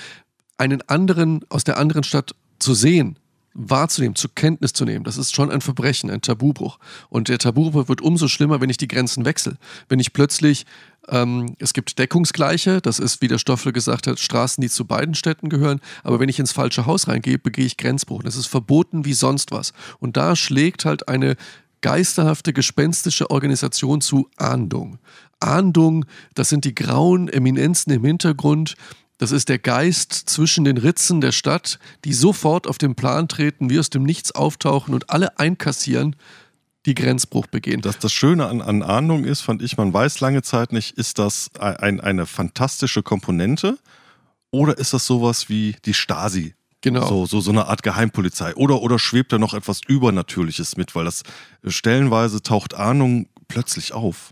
[0.58, 3.18] einen anderen aus der anderen Stadt zu sehen,
[3.54, 5.04] wahrzunehmen, zur Kenntnis zu nehmen.
[5.04, 6.80] Das ist schon ein Verbrechen, ein Tabubruch.
[7.10, 9.58] Und der Tabubruch wird umso schlimmer, wenn ich die Grenzen wechsle.
[9.90, 10.66] Wenn ich plötzlich,
[11.10, 15.16] ähm, es gibt Deckungsgleiche, das ist, wie der Stoffel gesagt hat, Straßen, die zu beiden
[15.16, 15.82] Städten gehören.
[16.04, 18.24] Aber wenn ich ins falsche Haus reingehe, begehe ich Grenzbruch.
[18.24, 19.74] Das ist verboten wie sonst was.
[20.00, 21.36] Und da schlägt halt eine
[21.82, 25.00] geisterhafte, gespenstische Organisation zu Ahndung.
[25.40, 28.76] Ahndung, das sind die grauen Eminenzen im Hintergrund,
[29.22, 33.70] das ist der Geist zwischen den Ritzen der Stadt, die sofort auf den Plan treten,
[33.70, 36.16] wie aus dem Nichts auftauchen und alle einkassieren,
[36.88, 37.82] die Grenzbruch begehen.
[37.82, 41.20] Das, das Schöne an, an Ahndung ist, fand ich, man weiß lange Zeit nicht, ist
[41.20, 43.78] das ein, eine fantastische Komponente
[44.50, 46.56] oder ist das sowas wie die Stasi?
[46.82, 47.06] Genau.
[47.08, 48.56] So, so, so eine Art Geheimpolizei.
[48.56, 51.22] Oder, oder schwebt da noch etwas Übernatürliches mit, weil das
[51.68, 54.32] stellenweise taucht Ahnung plötzlich auf.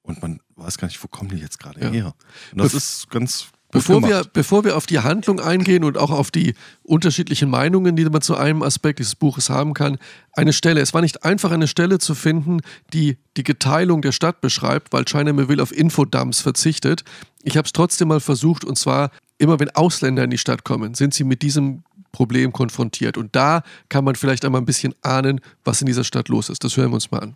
[0.00, 1.90] Und man weiß gar nicht, wo kommen die jetzt gerade ja.
[1.90, 2.14] her.
[2.52, 6.10] Und das Bef ist ganz Bevor wir, bevor wir auf die Handlung eingehen und auch
[6.10, 9.98] auf die unterschiedlichen Meinungen, die man zu einem Aspekt dieses Buches haben kann,
[10.32, 10.80] eine Stelle.
[10.80, 12.60] Es war nicht einfach, eine Stelle zu finden,
[12.92, 17.04] die die Geteilung der Stadt beschreibt, weil China Melville auf Infodumps verzichtet.
[17.42, 20.94] Ich habe es trotzdem mal versucht und zwar immer, wenn Ausländer in die Stadt kommen,
[20.94, 23.16] sind sie mit diesem Problem konfrontiert.
[23.16, 26.64] Und da kann man vielleicht einmal ein bisschen ahnen, was in dieser Stadt los ist.
[26.64, 27.34] Das hören wir uns mal an.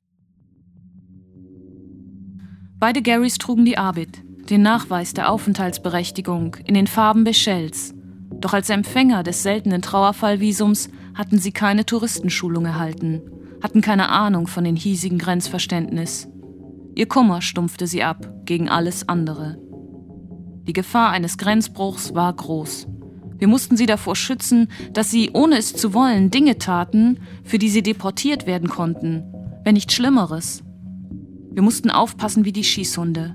[2.80, 7.94] Beide Garys trugen die Arbit den Nachweis der Aufenthaltsberechtigung in den Farben Bechells.
[8.40, 13.22] Doch als Empfänger des seltenen Trauerfallvisums hatten sie keine Touristenschulung erhalten,
[13.62, 16.28] hatten keine Ahnung von den hiesigen Grenzverständnis.
[16.94, 19.58] Ihr Kummer stumpfte sie ab gegen alles andere.
[20.66, 22.86] Die Gefahr eines Grenzbruchs war groß.
[23.36, 27.68] Wir mussten sie davor schützen, dass sie, ohne es zu wollen, Dinge taten, für die
[27.68, 29.24] sie deportiert werden konnten,
[29.64, 30.62] wenn nicht Schlimmeres.
[31.50, 33.34] Wir mussten aufpassen wie die Schießhunde.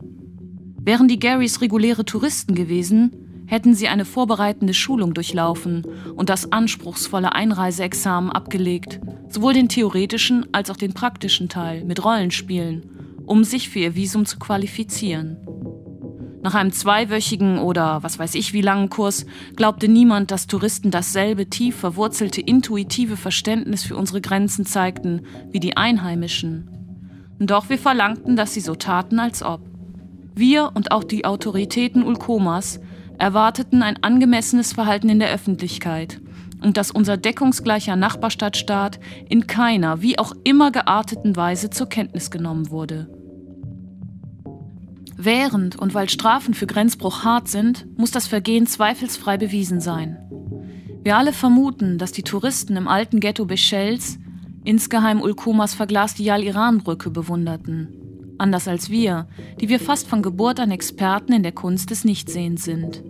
[0.82, 3.12] Wären die Garys reguläre Touristen gewesen,
[3.46, 10.70] hätten sie eine vorbereitende Schulung durchlaufen und das anspruchsvolle Einreiseexamen abgelegt, sowohl den theoretischen als
[10.70, 12.86] auch den praktischen Teil mit Rollenspielen,
[13.26, 15.38] um sich für ihr Visum zu qualifizieren.
[16.42, 21.48] Nach einem zweiwöchigen oder was weiß ich wie langen Kurs glaubte niemand, dass Touristen dasselbe
[21.48, 26.70] tief verwurzelte intuitive Verständnis für unsere Grenzen zeigten wie die Einheimischen.
[27.40, 29.69] Doch wir verlangten, dass sie so taten, als ob.
[30.40, 32.80] Wir und auch die Autoritäten Ulkomas
[33.18, 36.22] erwarteten ein angemessenes Verhalten in der Öffentlichkeit
[36.62, 42.70] und dass unser deckungsgleicher Nachbarstadtstaat in keiner, wie auch immer gearteten Weise zur Kenntnis genommen
[42.70, 43.10] wurde.
[45.18, 50.20] Während und weil Strafen für Grenzbruch hart sind, muss das Vergehen zweifelsfrei bewiesen sein.
[51.04, 54.18] Wir alle vermuten, dass die Touristen im alten Ghetto Beschels
[54.64, 58.09] insgeheim Ulkomas verglaste Jal-Iran-Brücke bewunderten
[58.40, 59.28] anders als wir,
[59.60, 63.04] die wir fast von Geburt an Experten in der Kunst des Nichtsehens sind.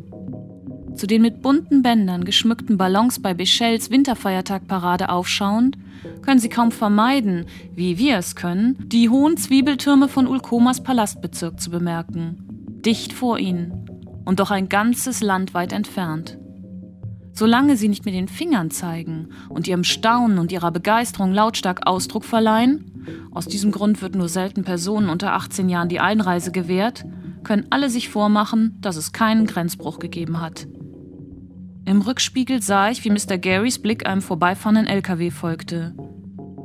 [0.95, 5.77] zu den mit bunten Bändern geschmückten Ballons bei Bichels Winterfeiertagparade aufschauend,
[6.21, 11.69] können sie kaum vermeiden, wie wir es können, die hohen Zwiebeltürme von Ulkomas Palastbezirk zu
[11.69, 12.45] bemerken.
[12.85, 13.85] Dicht vor ihnen
[14.25, 16.38] und doch ein ganzes Land weit entfernt.
[17.39, 22.25] Solange sie nicht mit den Fingern zeigen und ihrem Staunen und ihrer Begeisterung lautstark Ausdruck
[22.25, 27.05] verleihen, aus diesem Grund wird nur selten Personen unter 18 Jahren die Einreise gewährt,
[27.45, 30.67] können alle sich vormachen, dass es keinen Grenzbruch gegeben hat.
[31.85, 33.37] Im Rückspiegel sah ich, wie Mr.
[33.37, 35.95] Garys Blick einem vorbeifahrenden LKW folgte.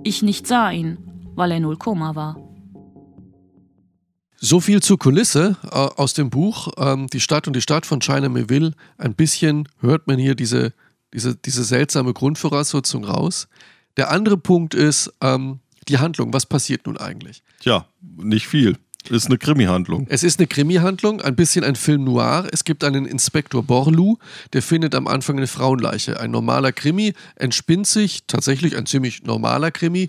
[0.03, 0.99] Ich nicht sah ihn,
[1.37, 2.37] weil er null Koma war.
[4.37, 6.69] So viel zur Kulisse äh, aus dem Buch.
[6.77, 8.73] Ähm, die Stadt und die Stadt von China Melville.
[8.99, 10.73] Ein bisschen hört man hier diese,
[11.13, 13.49] diese, diese seltsame Grundvoraussetzung raus.
[13.97, 16.33] Der andere Punkt ist ähm, die Handlung.
[16.33, 17.43] Was passiert nun eigentlich?
[17.61, 18.77] Tja, nicht viel.
[19.11, 20.07] Ist eine Krimi-Handlung.
[20.09, 22.49] Es ist eine Krimi-Handlung, ein bisschen ein Film noir.
[22.53, 24.17] Es gibt einen Inspektor Borlu,
[24.55, 26.19] der findet am Anfang eine Frauenleiche.
[26.19, 30.09] Ein normaler Krimi entspinnt sich, tatsächlich ein ziemlich normaler Krimi,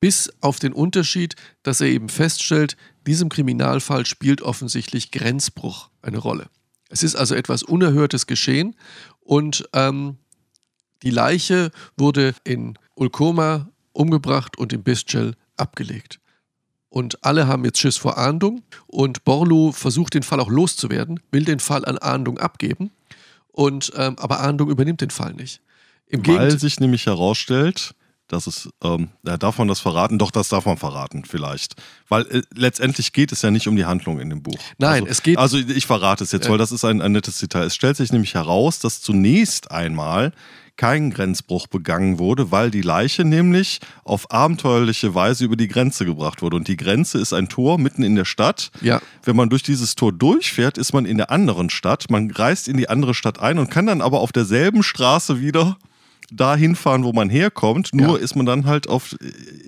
[0.00, 6.48] bis auf den Unterschied, dass er eben feststellt, diesem Kriminalfall spielt offensichtlich Grenzbruch eine Rolle.
[6.90, 8.76] Es ist also etwas Unerhörtes geschehen
[9.20, 10.18] und ähm,
[11.02, 16.20] die Leiche wurde in Ulkoma umgebracht und in Biscel abgelegt.
[16.90, 18.62] Und alle haben jetzt Schiss vor Ahndung.
[18.86, 22.90] Und Borlu versucht den Fall auch loszuwerden, will den Fall an Ahndung abgeben.
[23.48, 25.60] Und, ähm, aber Ahndung übernimmt den Fall nicht.
[26.06, 27.94] Im Weil Gegend sich nämlich herausstellt,
[28.28, 30.18] dass es, ähm, darf man das verraten?
[30.18, 31.74] Doch, das darf man verraten, vielleicht.
[32.08, 34.58] Weil äh, letztendlich geht es ja nicht um die Handlung in dem Buch.
[34.78, 35.38] Nein, also, es geht.
[35.38, 37.64] Also ich verrate es jetzt, äh, weil das ist ein, ein nettes Detail.
[37.64, 40.32] Es stellt sich nämlich heraus, dass zunächst einmal
[40.78, 46.40] kein Grenzbruch begangen wurde, weil die Leiche nämlich auf abenteuerliche Weise über die Grenze gebracht
[46.40, 46.56] wurde.
[46.56, 48.70] Und die Grenze ist ein Tor mitten in der Stadt.
[48.80, 49.02] Ja.
[49.24, 52.10] Wenn man durch dieses Tor durchfährt, ist man in der anderen Stadt.
[52.10, 55.76] Man reist in die andere Stadt ein und kann dann aber auf derselben Straße wieder
[56.30, 57.90] dahin fahren, wo man herkommt.
[57.94, 58.24] Nur ja.
[58.24, 59.16] ist man dann halt auf,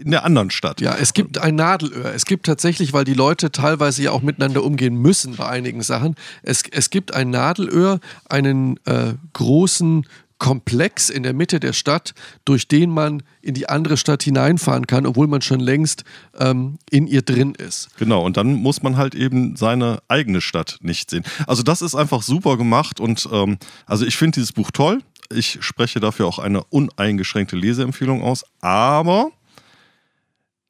[0.02, 0.80] in der anderen Stadt.
[0.80, 2.12] Ja, es gibt ein Nadelöhr.
[2.14, 6.16] Es gibt tatsächlich, weil die Leute teilweise ja auch miteinander umgehen müssen bei einigen Sachen,
[6.42, 10.06] es, es gibt ein Nadelöhr, einen äh, großen
[10.40, 15.06] Komplex in der Mitte der Stadt, durch den man in die andere Stadt hineinfahren kann,
[15.06, 16.02] obwohl man schon längst
[16.38, 17.90] ähm, in ihr drin ist.
[17.98, 21.24] Genau, und dann muss man halt eben seine eigene Stadt nicht sehen.
[21.46, 25.02] Also das ist einfach super gemacht und ähm, also ich finde dieses Buch toll.
[25.32, 29.30] Ich spreche dafür auch eine uneingeschränkte Leseempfehlung aus, aber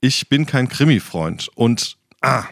[0.01, 2.45] ich bin kein Krimi-Freund und ah,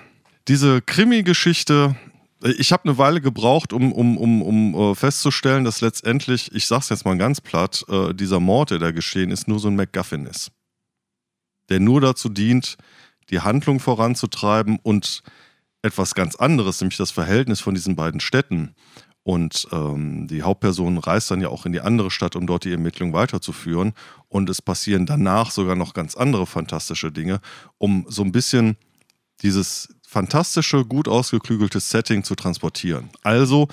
[0.49, 1.97] diese Krimi-Geschichte,
[2.43, 6.89] ich habe eine Weile gebraucht, um, um, um, um uh, festzustellen, dass letztendlich, ich sag's
[6.89, 10.25] jetzt mal ganz platt, uh, dieser Mord, der da geschehen ist, nur so ein MacGuffin
[10.27, 10.51] ist.
[11.69, 12.79] Der nur dazu dient,
[13.29, 15.23] die Handlung voranzutreiben und
[15.83, 18.75] etwas ganz anderes, nämlich das Verhältnis von diesen beiden Städten.
[19.29, 22.73] Und ähm, die Hauptperson reist dann ja auch in die andere Stadt, um dort die
[22.73, 23.93] Ermittlung weiterzuführen.
[24.31, 27.43] Und es passieren danach sogar noch ganz andere fantastische Dinge,
[27.77, 28.79] um so ein bisschen
[29.43, 33.11] dieses fantastische, gut ausgeklügelte Setting zu transportieren.
[33.23, 33.69] Also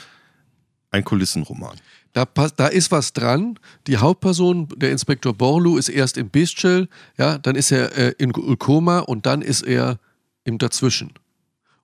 [0.92, 1.78] ein Kulissenroman.
[2.12, 3.58] Da, da, ist was dran.
[3.88, 8.36] Die Hauptperson, der Inspektor Borlu, ist erst im Bistchel, ja, dann ist er äh, in
[8.36, 10.00] Ulkoma und dann ist er
[10.44, 11.14] im Dazwischen.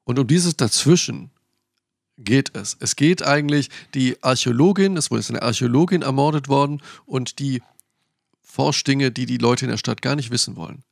[0.04, 1.32] Und um dieses Dazwischen
[2.24, 2.78] geht es.
[2.80, 7.62] Es geht eigentlich die Archäologin, es wurde eine Archäologin ermordet worden und die
[8.42, 10.84] forscht Dinge, die die Leute in der Stadt gar nicht wissen wollen.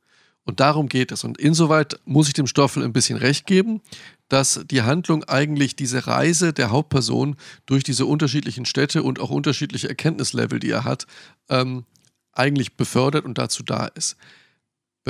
[0.44, 1.22] Und darum geht es.
[1.22, 3.82] Und insoweit muss ich dem Stoffel ein bisschen recht geben,
[4.28, 9.88] dass die Handlung eigentlich diese Reise der Hauptperson durch diese unterschiedlichen Städte und auch unterschiedliche
[9.88, 11.06] Erkenntnislevel, die er hat,
[11.48, 11.84] ähm,
[12.32, 14.16] eigentlich befördert und dazu da ist.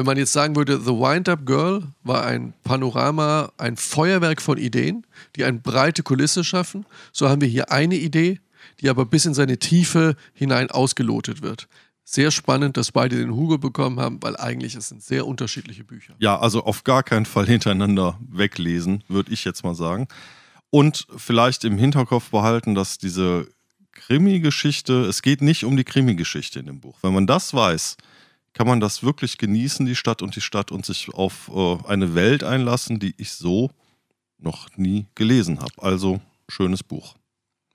[0.01, 5.07] Wenn man jetzt sagen würde, The Wind-Up Girl war ein Panorama, ein Feuerwerk von Ideen,
[5.37, 8.41] die eine breite Kulisse schaffen, so haben wir hier eine Idee,
[8.81, 11.69] die aber bis in seine Tiefe hinein ausgelotet wird
[12.03, 16.15] sehr spannend, dass beide den Hugo bekommen haben, weil eigentlich es sind sehr unterschiedliche Bücher.
[16.19, 20.09] Ja, also auf gar keinen Fall hintereinander weglesen, würde ich jetzt mal sagen.
[20.71, 23.49] Und vielleicht im Hinterkopf behalten, dass diese
[23.93, 26.97] Krimi-Geschichte, es geht nicht um die Krimi-Geschichte in dem Buch.
[27.03, 27.99] Wenn man das weiß,
[28.53, 32.15] kann man das wirklich genießen, die Stadt und die Stadt, und sich auf äh, eine
[32.15, 33.71] Welt einlassen, die ich so
[34.39, 35.83] noch nie gelesen habe.
[35.83, 37.15] Also schönes Buch.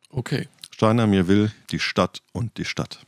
[0.10, 0.48] Okay.
[0.72, 3.06] Steiner mir will die Stadt und die Stadt.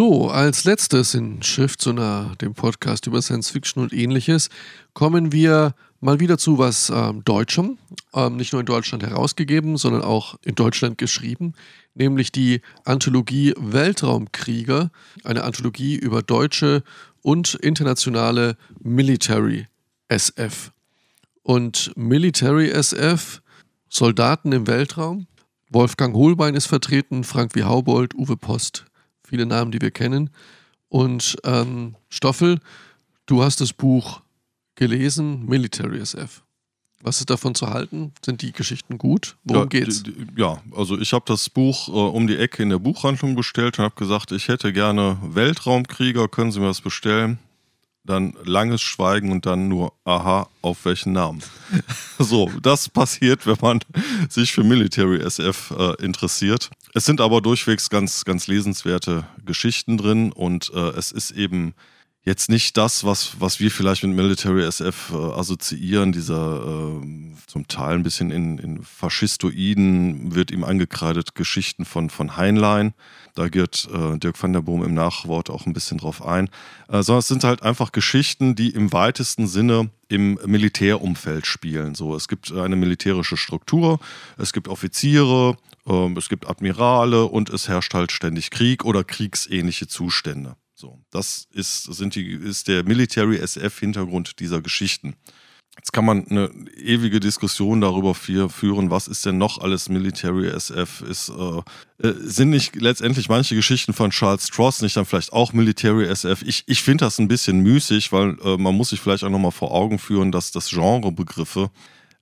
[0.00, 4.48] So, als letztes in Schriftzunah, dem Podcast über Science Fiction und ähnliches,
[4.94, 7.76] kommen wir mal wieder zu was ähm, Deutschem,
[8.14, 11.52] ähm, nicht nur in Deutschland herausgegeben, sondern auch in Deutschland geschrieben,
[11.92, 14.90] nämlich die Anthologie Weltraumkrieger,
[15.22, 16.82] eine Anthologie über deutsche
[17.20, 19.66] und internationale Military
[20.08, 20.72] SF.
[21.42, 23.42] Und Military SF,
[23.90, 25.26] Soldaten im Weltraum,
[25.68, 27.64] Wolfgang Hohlbein ist vertreten, Frank W.
[27.64, 28.86] Haubold, Uwe Post,
[29.30, 30.30] viele Namen, die wir kennen.
[30.88, 32.58] Und ähm, Stoffel,
[33.26, 34.20] du hast das Buch
[34.74, 36.42] gelesen, Military SF.
[37.02, 38.12] Was ist davon zu halten?
[38.22, 39.36] Sind die Geschichten gut?
[39.44, 40.02] Worum ja, geht's?
[40.36, 43.84] Ja, also ich habe das Buch äh, um die Ecke in der Buchhandlung bestellt und
[43.84, 47.38] habe gesagt, ich hätte gerne Weltraumkrieger, können Sie mir das bestellen?
[48.10, 51.44] Dann langes Schweigen und dann nur, aha, auf welchen Namen?
[52.18, 53.78] so, das passiert, wenn man
[54.28, 56.70] sich für Military SF äh, interessiert.
[56.92, 61.74] Es sind aber durchwegs ganz, ganz lesenswerte Geschichten drin und äh, es ist eben
[62.22, 66.12] jetzt nicht das, was, was wir vielleicht mit Military SF äh, assoziieren.
[66.12, 72.36] Dieser äh, zum Teil ein bisschen in, in Faschistoiden wird ihm angekreidet Geschichten von, von
[72.36, 72.92] Heinlein.
[73.34, 76.48] Da geht äh, Dirk van der Boom im Nachwort auch ein bisschen drauf ein.
[76.88, 81.94] Äh, sondern es sind halt einfach Geschichten, die im weitesten Sinne im Militärumfeld spielen.
[81.94, 84.00] So, es gibt eine militärische Struktur,
[84.36, 85.56] es gibt Offiziere,
[85.86, 90.56] ähm, es gibt Admirale und es herrscht halt ständig Krieg oder kriegsähnliche Zustände.
[90.80, 95.14] So, das ist, sind die, ist der Military SF-Hintergrund dieser Geschichten.
[95.76, 101.02] Jetzt kann man eine ewige Diskussion darüber führen, was ist denn noch alles Military SF?
[101.02, 105.52] Ist, äh, äh, sind nicht letztendlich manche Geschichten von Charles Stross nicht dann vielleicht auch
[105.52, 106.40] Military SF?
[106.46, 109.52] Ich, ich finde das ein bisschen müßig, weil äh, man muss sich vielleicht auch nochmal
[109.52, 111.70] vor Augen führen, dass das Genrebegriffe,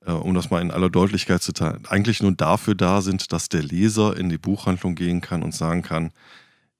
[0.04, 3.48] äh, um das mal in aller Deutlichkeit zu teilen, eigentlich nur dafür da sind, dass
[3.48, 6.10] der Leser in die Buchhandlung gehen kann und sagen kann,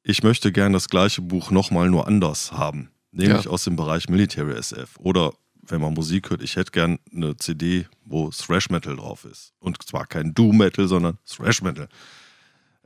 [0.09, 2.91] ich möchte gerne das gleiche Buch nochmal nur anders haben.
[3.13, 3.51] Nämlich ja.
[3.51, 4.97] aus dem Bereich Military SF.
[4.99, 9.53] Oder wenn man Musik hört, ich hätte gerne eine CD, wo Thrash Metal drauf ist.
[9.59, 11.89] Und zwar kein Doom Metal, sondern Thrash Metal.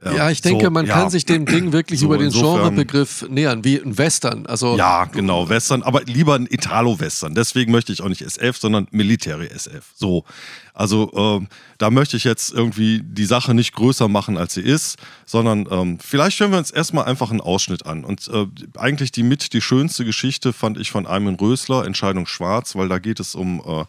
[0.05, 0.95] Ja, ja, ich denke, so, man ja.
[0.95, 4.47] kann sich dem Ding wirklich so, über den Genrebegriff nähern, wie ein Western.
[4.47, 7.35] Also, ja, genau, Western, aber lieber ein Italo-Western.
[7.35, 9.85] Deswegen möchte ich auch nicht SF, sondern Military SF.
[9.95, 10.25] So.
[10.75, 11.49] Also ähm,
[11.79, 14.97] da möchte ich jetzt irgendwie die Sache nicht größer machen, als sie ist,
[15.27, 18.05] sondern ähm, vielleicht hören wir uns erstmal einfach einen Ausschnitt an.
[18.05, 18.47] Und äh,
[18.79, 22.99] eigentlich die mit die schönste Geschichte fand ich von Ayman Rösler, Entscheidung Schwarz, weil da
[22.99, 23.85] geht es um äh,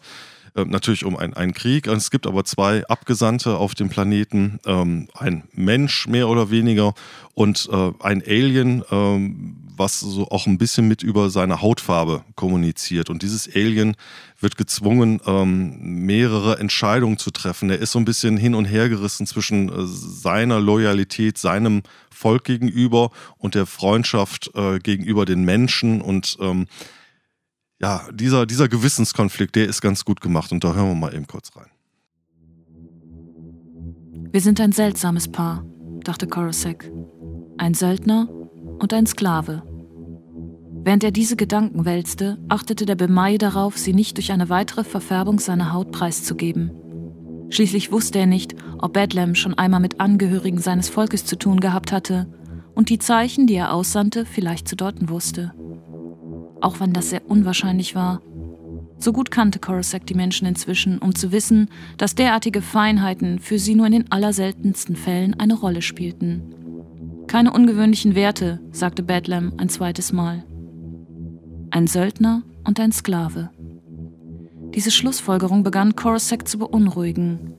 [0.54, 1.86] äh, natürlich um ein, einen Krieg.
[1.86, 6.94] Es gibt aber zwei Abgesandte auf dem Planeten, ähm, ein Mensch mehr oder weniger
[7.34, 13.10] und äh, ein Alien, ähm, was so auch ein bisschen mit über seine Hautfarbe kommuniziert.
[13.10, 13.96] Und dieses Alien
[14.38, 17.70] wird gezwungen, ähm, mehrere Entscheidungen zu treffen.
[17.70, 22.44] Er ist so ein bisschen hin und her gerissen zwischen äh, seiner Loyalität, seinem Volk
[22.44, 26.66] gegenüber und der Freundschaft äh, gegenüber den Menschen und ähm,
[27.80, 31.26] ja, dieser, dieser Gewissenskonflikt, der ist ganz gut gemacht und da hören wir mal eben
[31.26, 31.66] kurz rein.
[34.30, 35.64] Wir sind ein seltsames Paar,
[36.02, 36.90] dachte Korosek.
[37.56, 38.28] Ein Söldner
[38.78, 39.62] und ein Sklave.
[40.84, 45.38] Während er diese Gedanken wälzte, achtete der Bemai darauf, sie nicht durch eine weitere Verfärbung
[45.38, 46.72] seiner Haut preiszugeben.
[47.50, 51.92] Schließlich wusste er nicht, ob Bedlam schon einmal mit Angehörigen seines Volkes zu tun gehabt
[51.92, 52.26] hatte
[52.74, 55.54] und die Zeichen, die er aussandte, vielleicht zu deuten wusste
[56.64, 58.22] auch wenn das sehr unwahrscheinlich war.
[58.98, 63.74] So gut kannte Korosek die Menschen inzwischen, um zu wissen, dass derartige Feinheiten für sie
[63.74, 66.42] nur in den allerseltensten Fällen eine Rolle spielten.
[67.26, 70.44] Keine ungewöhnlichen Werte, sagte Bedlam ein zweites Mal.
[71.70, 73.50] Ein Söldner und ein Sklave.
[74.74, 77.54] Diese Schlussfolgerung begann Korosek zu beunruhigen.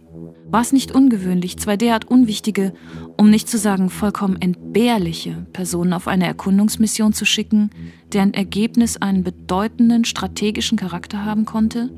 [0.48, 2.74] War es nicht ungewöhnlich, zwei derart unwichtige,
[3.18, 7.72] um nicht zu sagen vollkommen entbehrliche Personen auf eine Erkundungsmission zu schicken,
[8.14, 11.90] deren Ergebnis einen bedeutenden strategischen Charakter haben konnte?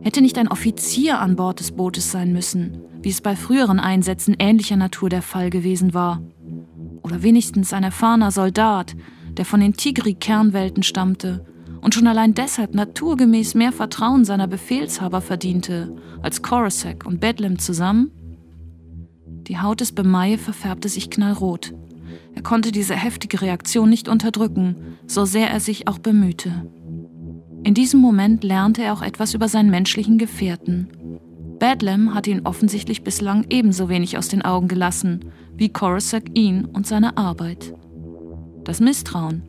[0.00, 4.34] Hätte nicht ein Offizier an Bord des Bootes sein müssen, wie es bei früheren Einsätzen
[4.38, 6.20] ähnlicher Natur der Fall gewesen war?
[7.02, 8.96] Oder wenigstens ein erfahrener Soldat,
[9.36, 11.44] der von den Tigri-Kernwelten stammte
[11.80, 18.10] und schon allein deshalb naturgemäß mehr Vertrauen seiner Befehlshaber verdiente als Coruscant und Bedlam zusammen?
[19.46, 21.74] Die Haut des Bemaye verfärbte sich knallrot.
[22.34, 24.76] Er konnte diese heftige Reaktion nicht unterdrücken,
[25.06, 26.70] so sehr er sich auch bemühte.
[27.64, 30.88] In diesem Moment lernte er auch etwas über seinen menschlichen Gefährten.
[31.58, 36.86] Bedlam hatte ihn offensichtlich bislang ebenso wenig aus den Augen gelassen wie Coruscant ihn und
[36.86, 37.74] seine Arbeit.
[38.64, 39.42] Das Misstrauen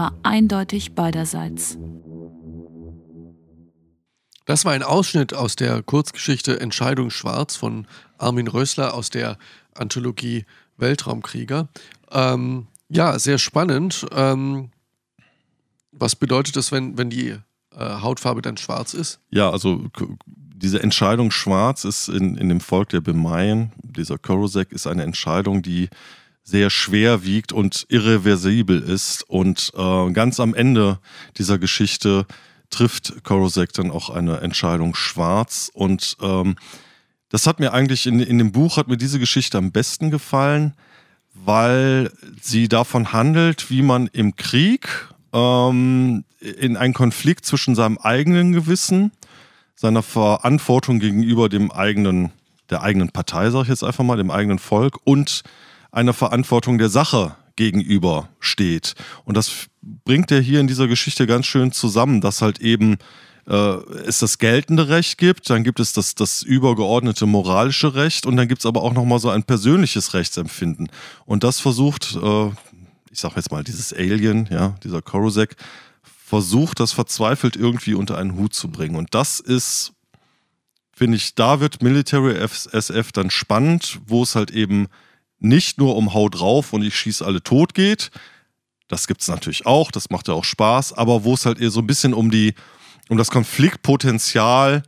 [0.00, 1.76] war eindeutig beiderseits.
[4.46, 7.86] Das war ein Ausschnitt aus der Kurzgeschichte Entscheidung Schwarz von
[8.16, 9.36] Armin Rössler aus der
[9.74, 10.46] Anthologie
[10.78, 11.68] Weltraumkrieger.
[12.10, 14.06] Ähm, ja, sehr spannend.
[14.12, 14.70] Ähm,
[15.92, 17.38] was bedeutet das, wenn, wenn die äh,
[17.76, 19.20] Hautfarbe dann schwarz ist?
[19.28, 19.84] Ja, also
[20.26, 25.60] diese Entscheidung schwarz ist in, in dem Volk der Bemayen, dieser Korosek, ist eine Entscheidung,
[25.60, 25.90] die
[26.42, 29.22] sehr schwer wiegt und irreversibel ist.
[29.28, 30.98] Und äh, ganz am Ende
[31.38, 32.26] dieser Geschichte
[32.70, 35.70] trifft Korosek dann auch eine Entscheidung schwarz.
[35.72, 36.56] Und ähm,
[37.28, 40.74] das hat mir eigentlich in, in dem Buch, hat mir diese Geschichte am besten gefallen,
[41.34, 42.10] weil
[42.40, 44.88] sie davon handelt, wie man im Krieg
[45.32, 49.12] ähm, in einen Konflikt zwischen seinem eigenen Gewissen,
[49.74, 52.32] seiner Verantwortung gegenüber dem eigenen,
[52.68, 55.42] der eigenen Partei, sage ich jetzt einfach mal, dem eigenen Volk und
[55.92, 58.94] einer Verantwortung der Sache gegenüber steht.
[59.24, 62.96] Und das bringt er hier in dieser Geschichte ganz schön zusammen, dass halt eben
[63.46, 63.74] äh,
[64.06, 68.48] es das geltende Recht gibt, dann gibt es das, das übergeordnete moralische Recht und dann
[68.48, 70.90] gibt es aber auch nochmal so ein persönliches Rechtsempfinden.
[71.26, 72.48] Und das versucht, äh,
[73.10, 75.56] ich sag jetzt mal, dieses Alien, ja, dieser Korosek,
[76.02, 78.94] versucht, das verzweifelt irgendwie unter einen Hut zu bringen.
[78.94, 79.92] Und das ist,
[80.92, 84.86] finde ich, da wird Military SF dann spannend, wo es halt eben
[85.40, 88.10] nicht nur um Hau drauf und ich schieße alle tot geht.
[88.88, 91.70] Das gibt es natürlich auch, das macht ja auch Spaß, aber wo es halt eher
[91.70, 92.54] so ein bisschen um die,
[93.08, 94.82] um das Konfliktpotenzial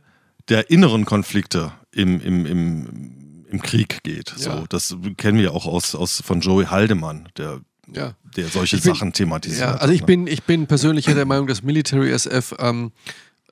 [0.49, 4.33] der inneren Konflikte im, im, im, im Krieg geht.
[4.37, 4.57] Ja.
[4.57, 7.61] So, das kennen wir auch aus, aus von Joey Haldemann, der,
[7.93, 8.15] ja.
[8.35, 9.61] der solche bin, Sachen thematisiert.
[9.61, 10.07] Ja, also ich ne?
[10.07, 12.91] bin, ich bin persönlich der Meinung, dass Military SF ähm,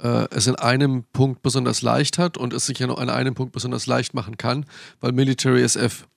[0.01, 3.35] äh, es in einem Punkt besonders leicht hat und es sich ja noch an einem
[3.35, 4.65] Punkt besonders leicht machen kann,
[4.99, 6.07] weil Military SF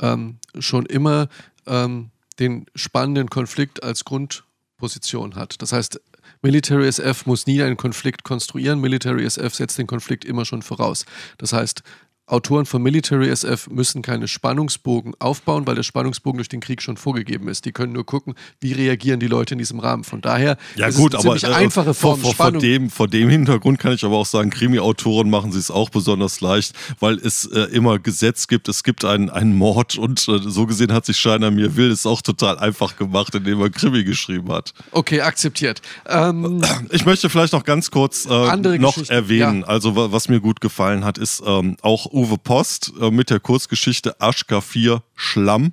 [0.00, 1.28] ähm, schon immer
[1.66, 5.60] ähm, den spannenden Konflikt als Grundposition hat.
[5.62, 6.00] Das heißt,
[6.42, 8.80] Military SF muss nie einen Konflikt konstruieren.
[8.80, 11.06] Military SF setzt den Konflikt immer schon voraus.
[11.38, 11.82] Das heißt,
[12.26, 16.96] Autoren von Military SF müssen keine Spannungsbogen aufbauen, weil der Spannungsbogen durch den Krieg schon
[16.96, 17.66] vorgegeben ist.
[17.66, 20.04] Die können nur gucken, wie reagieren die Leute in diesem Rahmen.
[20.04, 22.60] Von daher ja, ist gut, es eine aber, ziemlich äh, einfache Form vor, vor, vor,
[22.60, 26.40] dem, vor dem Hintergrund kann ich aber auch sagen, Krimi-Autoren machen sie es auch besonders
[26.40, 30.64] leicht, weil es äh, immer Gesetz gibt, es gibt einen, einen Mord und äh, so
[30.64, 34.50] gesehen hat sich Scheiner mir will es auch total einfach gemacht, indem er Krimi geschrieben
[34.50, 34.72] hat.
[34.92, 35.82] Okay, akzeptiert.
[36.06, 39.66] Ähm, ich möchte vielleicht noch ganz kurz äh, noch erwähnen, ja.
[39.66, 44.20] also was mir gut gefallen hat, ist ähm, auch Uwe Post äh, mit der Kurzgeschichte
[44.20, 45.72] Aschka 4 Schlamm.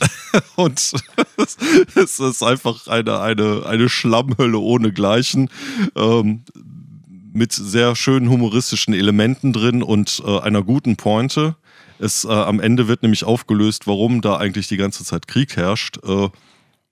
[0.56, 0.92] und
[1.94, 5.48] es ist einfach eine, eine, eine Schlammhölle ohnegleichen.
[5.94, 6.42] Ähm,
[7.32, 11.54] mit sehr schönen humoristischen Elementen drin und äh, einer guten Pointe.
[12.00, 15.98] Es, äh, am Ende wird nämlich aufgelöst, warum da eigentlich die ganze Zeit Krieg herrscht.
[16.04, 16.28] Äh,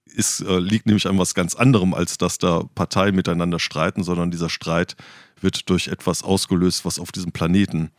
[0.04, 4.30] ist, äh, liegt nämlich an was ganz anderem, als dass da Parteien miteinander streiten, sondern
[4.30, 4.96] dieser Streit
[5.40, 7.90] wird durch etwas ausgelöst, was auf diesem Planeten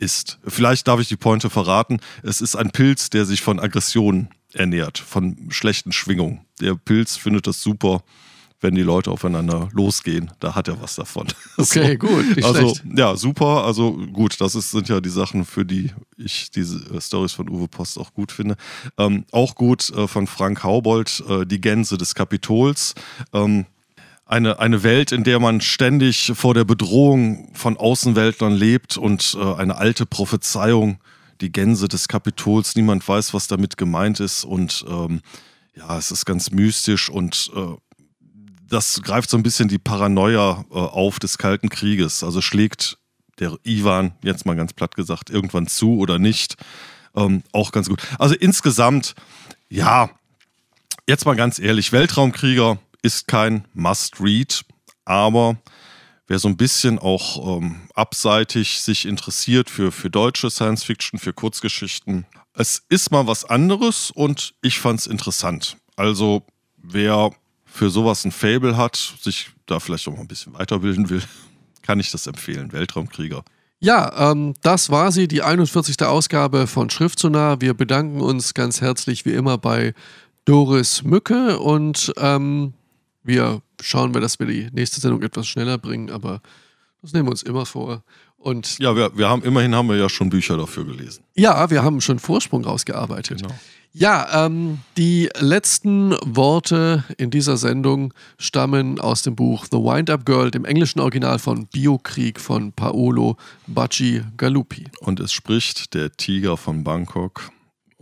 [0.00, 0.38] ist.
[0.46, 2.00] Vielleicht darf ich die Pointe verraten.
[2.22, 6.40] Es ist ein Pilz, der sich von Aggressionen ernährt, von schlechten Schwingungen.
[6.60, 8.02] Der Pilz findet das super,
[8.60, 10.30] wenn die Leute aufeinander losgehen.
[10.40, 11.26] Da hat er was davon.
[11.56, 12.06] Okay, so.
[12.06, 12.44] gut.
[12.44, 12.98] Also, schlecht.
[12.98, 13.64] ja, super.
[13.64, 17.48] Also gut, das ist, sind ja die Sachen, für die ich diese äh, Stories von
[17.50, 18.56] Uwe Post auch gut finde.
[18.96, 22.94] Ähm, auch gut äh, von Frank Haubold, äh, Die Gänse des Kapitols.
[23.32, 23.66] Ähm,
[24.30, 29.54] eine, eine Welt, in der man ständig vor der Bedrohung von Außenweltlern lebt und äh,
[29.54, 31.00] eine alte Prophezeiung,
[31.40, 35.20] die Gänse des Kapitols, niemand weiß, was damit gemeint ist und ähm,
[35.74, 37.76] ja, es ist ganz mystisch und äh,
[38.68, 42.22] das greift so ein bisschen die Paranoia äh, auf des Kalten Krieges.
[42.22, 42.98] Also schlägt
[43.40, 46.56] der Ivan, jetzt mal ganz platt gesagt, irgendwann zu oder nicht.
[47.16, 48.00] Ähm, auch ganz gut.
[48.18, 49.16] Also insgesamt,
[49.68, 50.10] ja,
[51.08, 54.64] jetzt mal ganz ehrlich, Weltraumkrieger, ist kein Must-Read,
[55.04, 55.56] aber
[56.26, 62.26] wer so ein bisschen auch ähm, abseitig sich interessiert für, für deutsche Science-Fiction, für Kurzgeschichten,
[62.54, 65.76] es ist mal was anderes und ich fand es interessant.
[65.96, 66.42] Also
[66.76, 67.30] wer
[67.64, 71.22] für sowas ein Fable hat, sich da vielleicht auch mal ein bisschen weiterbilden will,
[71.82, 72.72] kann ich das empfehlen.
[72.72, 73.42] Weltraumkrieger.
[73.80, 76.02] Ja, ähm, das war sie, die 41.
[76.02, 77.60] Ausgabe von Schriftsonar.
[77.62, 79.94] Wir bedanken uns ganz herzlich wie immer bei
[80.44, 82.74] Doris Mücke und ähm,
[83.22, 86.40] wir schauen mal, dass wir die nächste Sendung etwas schneller bringen, aber
[87.02, 88.02] das nehmen wir uns immer vor.
[88.36, 91.24] Und Ja, wir, wir haben immerhin haben wir ja schon Bücher dafür gelesen.
[91.34, 93.42] ja, wir haben schon Vorsprung rausgearbeitet.
[93.42, 93.54] Genau.
[93.92, 100.50] Ja, ähm, die letzten Worte in dieser Sendung stammen aus dem Buch The Wind-Up Girl,
[100.50, 104.84] dem englischen Original von Biokrieg von Paolo Bacci Galuppi.
[105.00, 107.50] Und es spricht der Tiger von Bangkok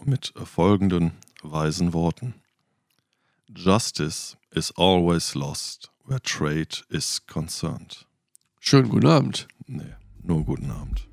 [0.04, 1.12] mit folgenden
[1.42, 2.34] weisen Worten.
[3.56, 8.06] Justice is always lost where trade is concerned.
[8.60, 9.48] Schönen guten Abend.
[9.66, 11.07] Nee, nur guten Abend.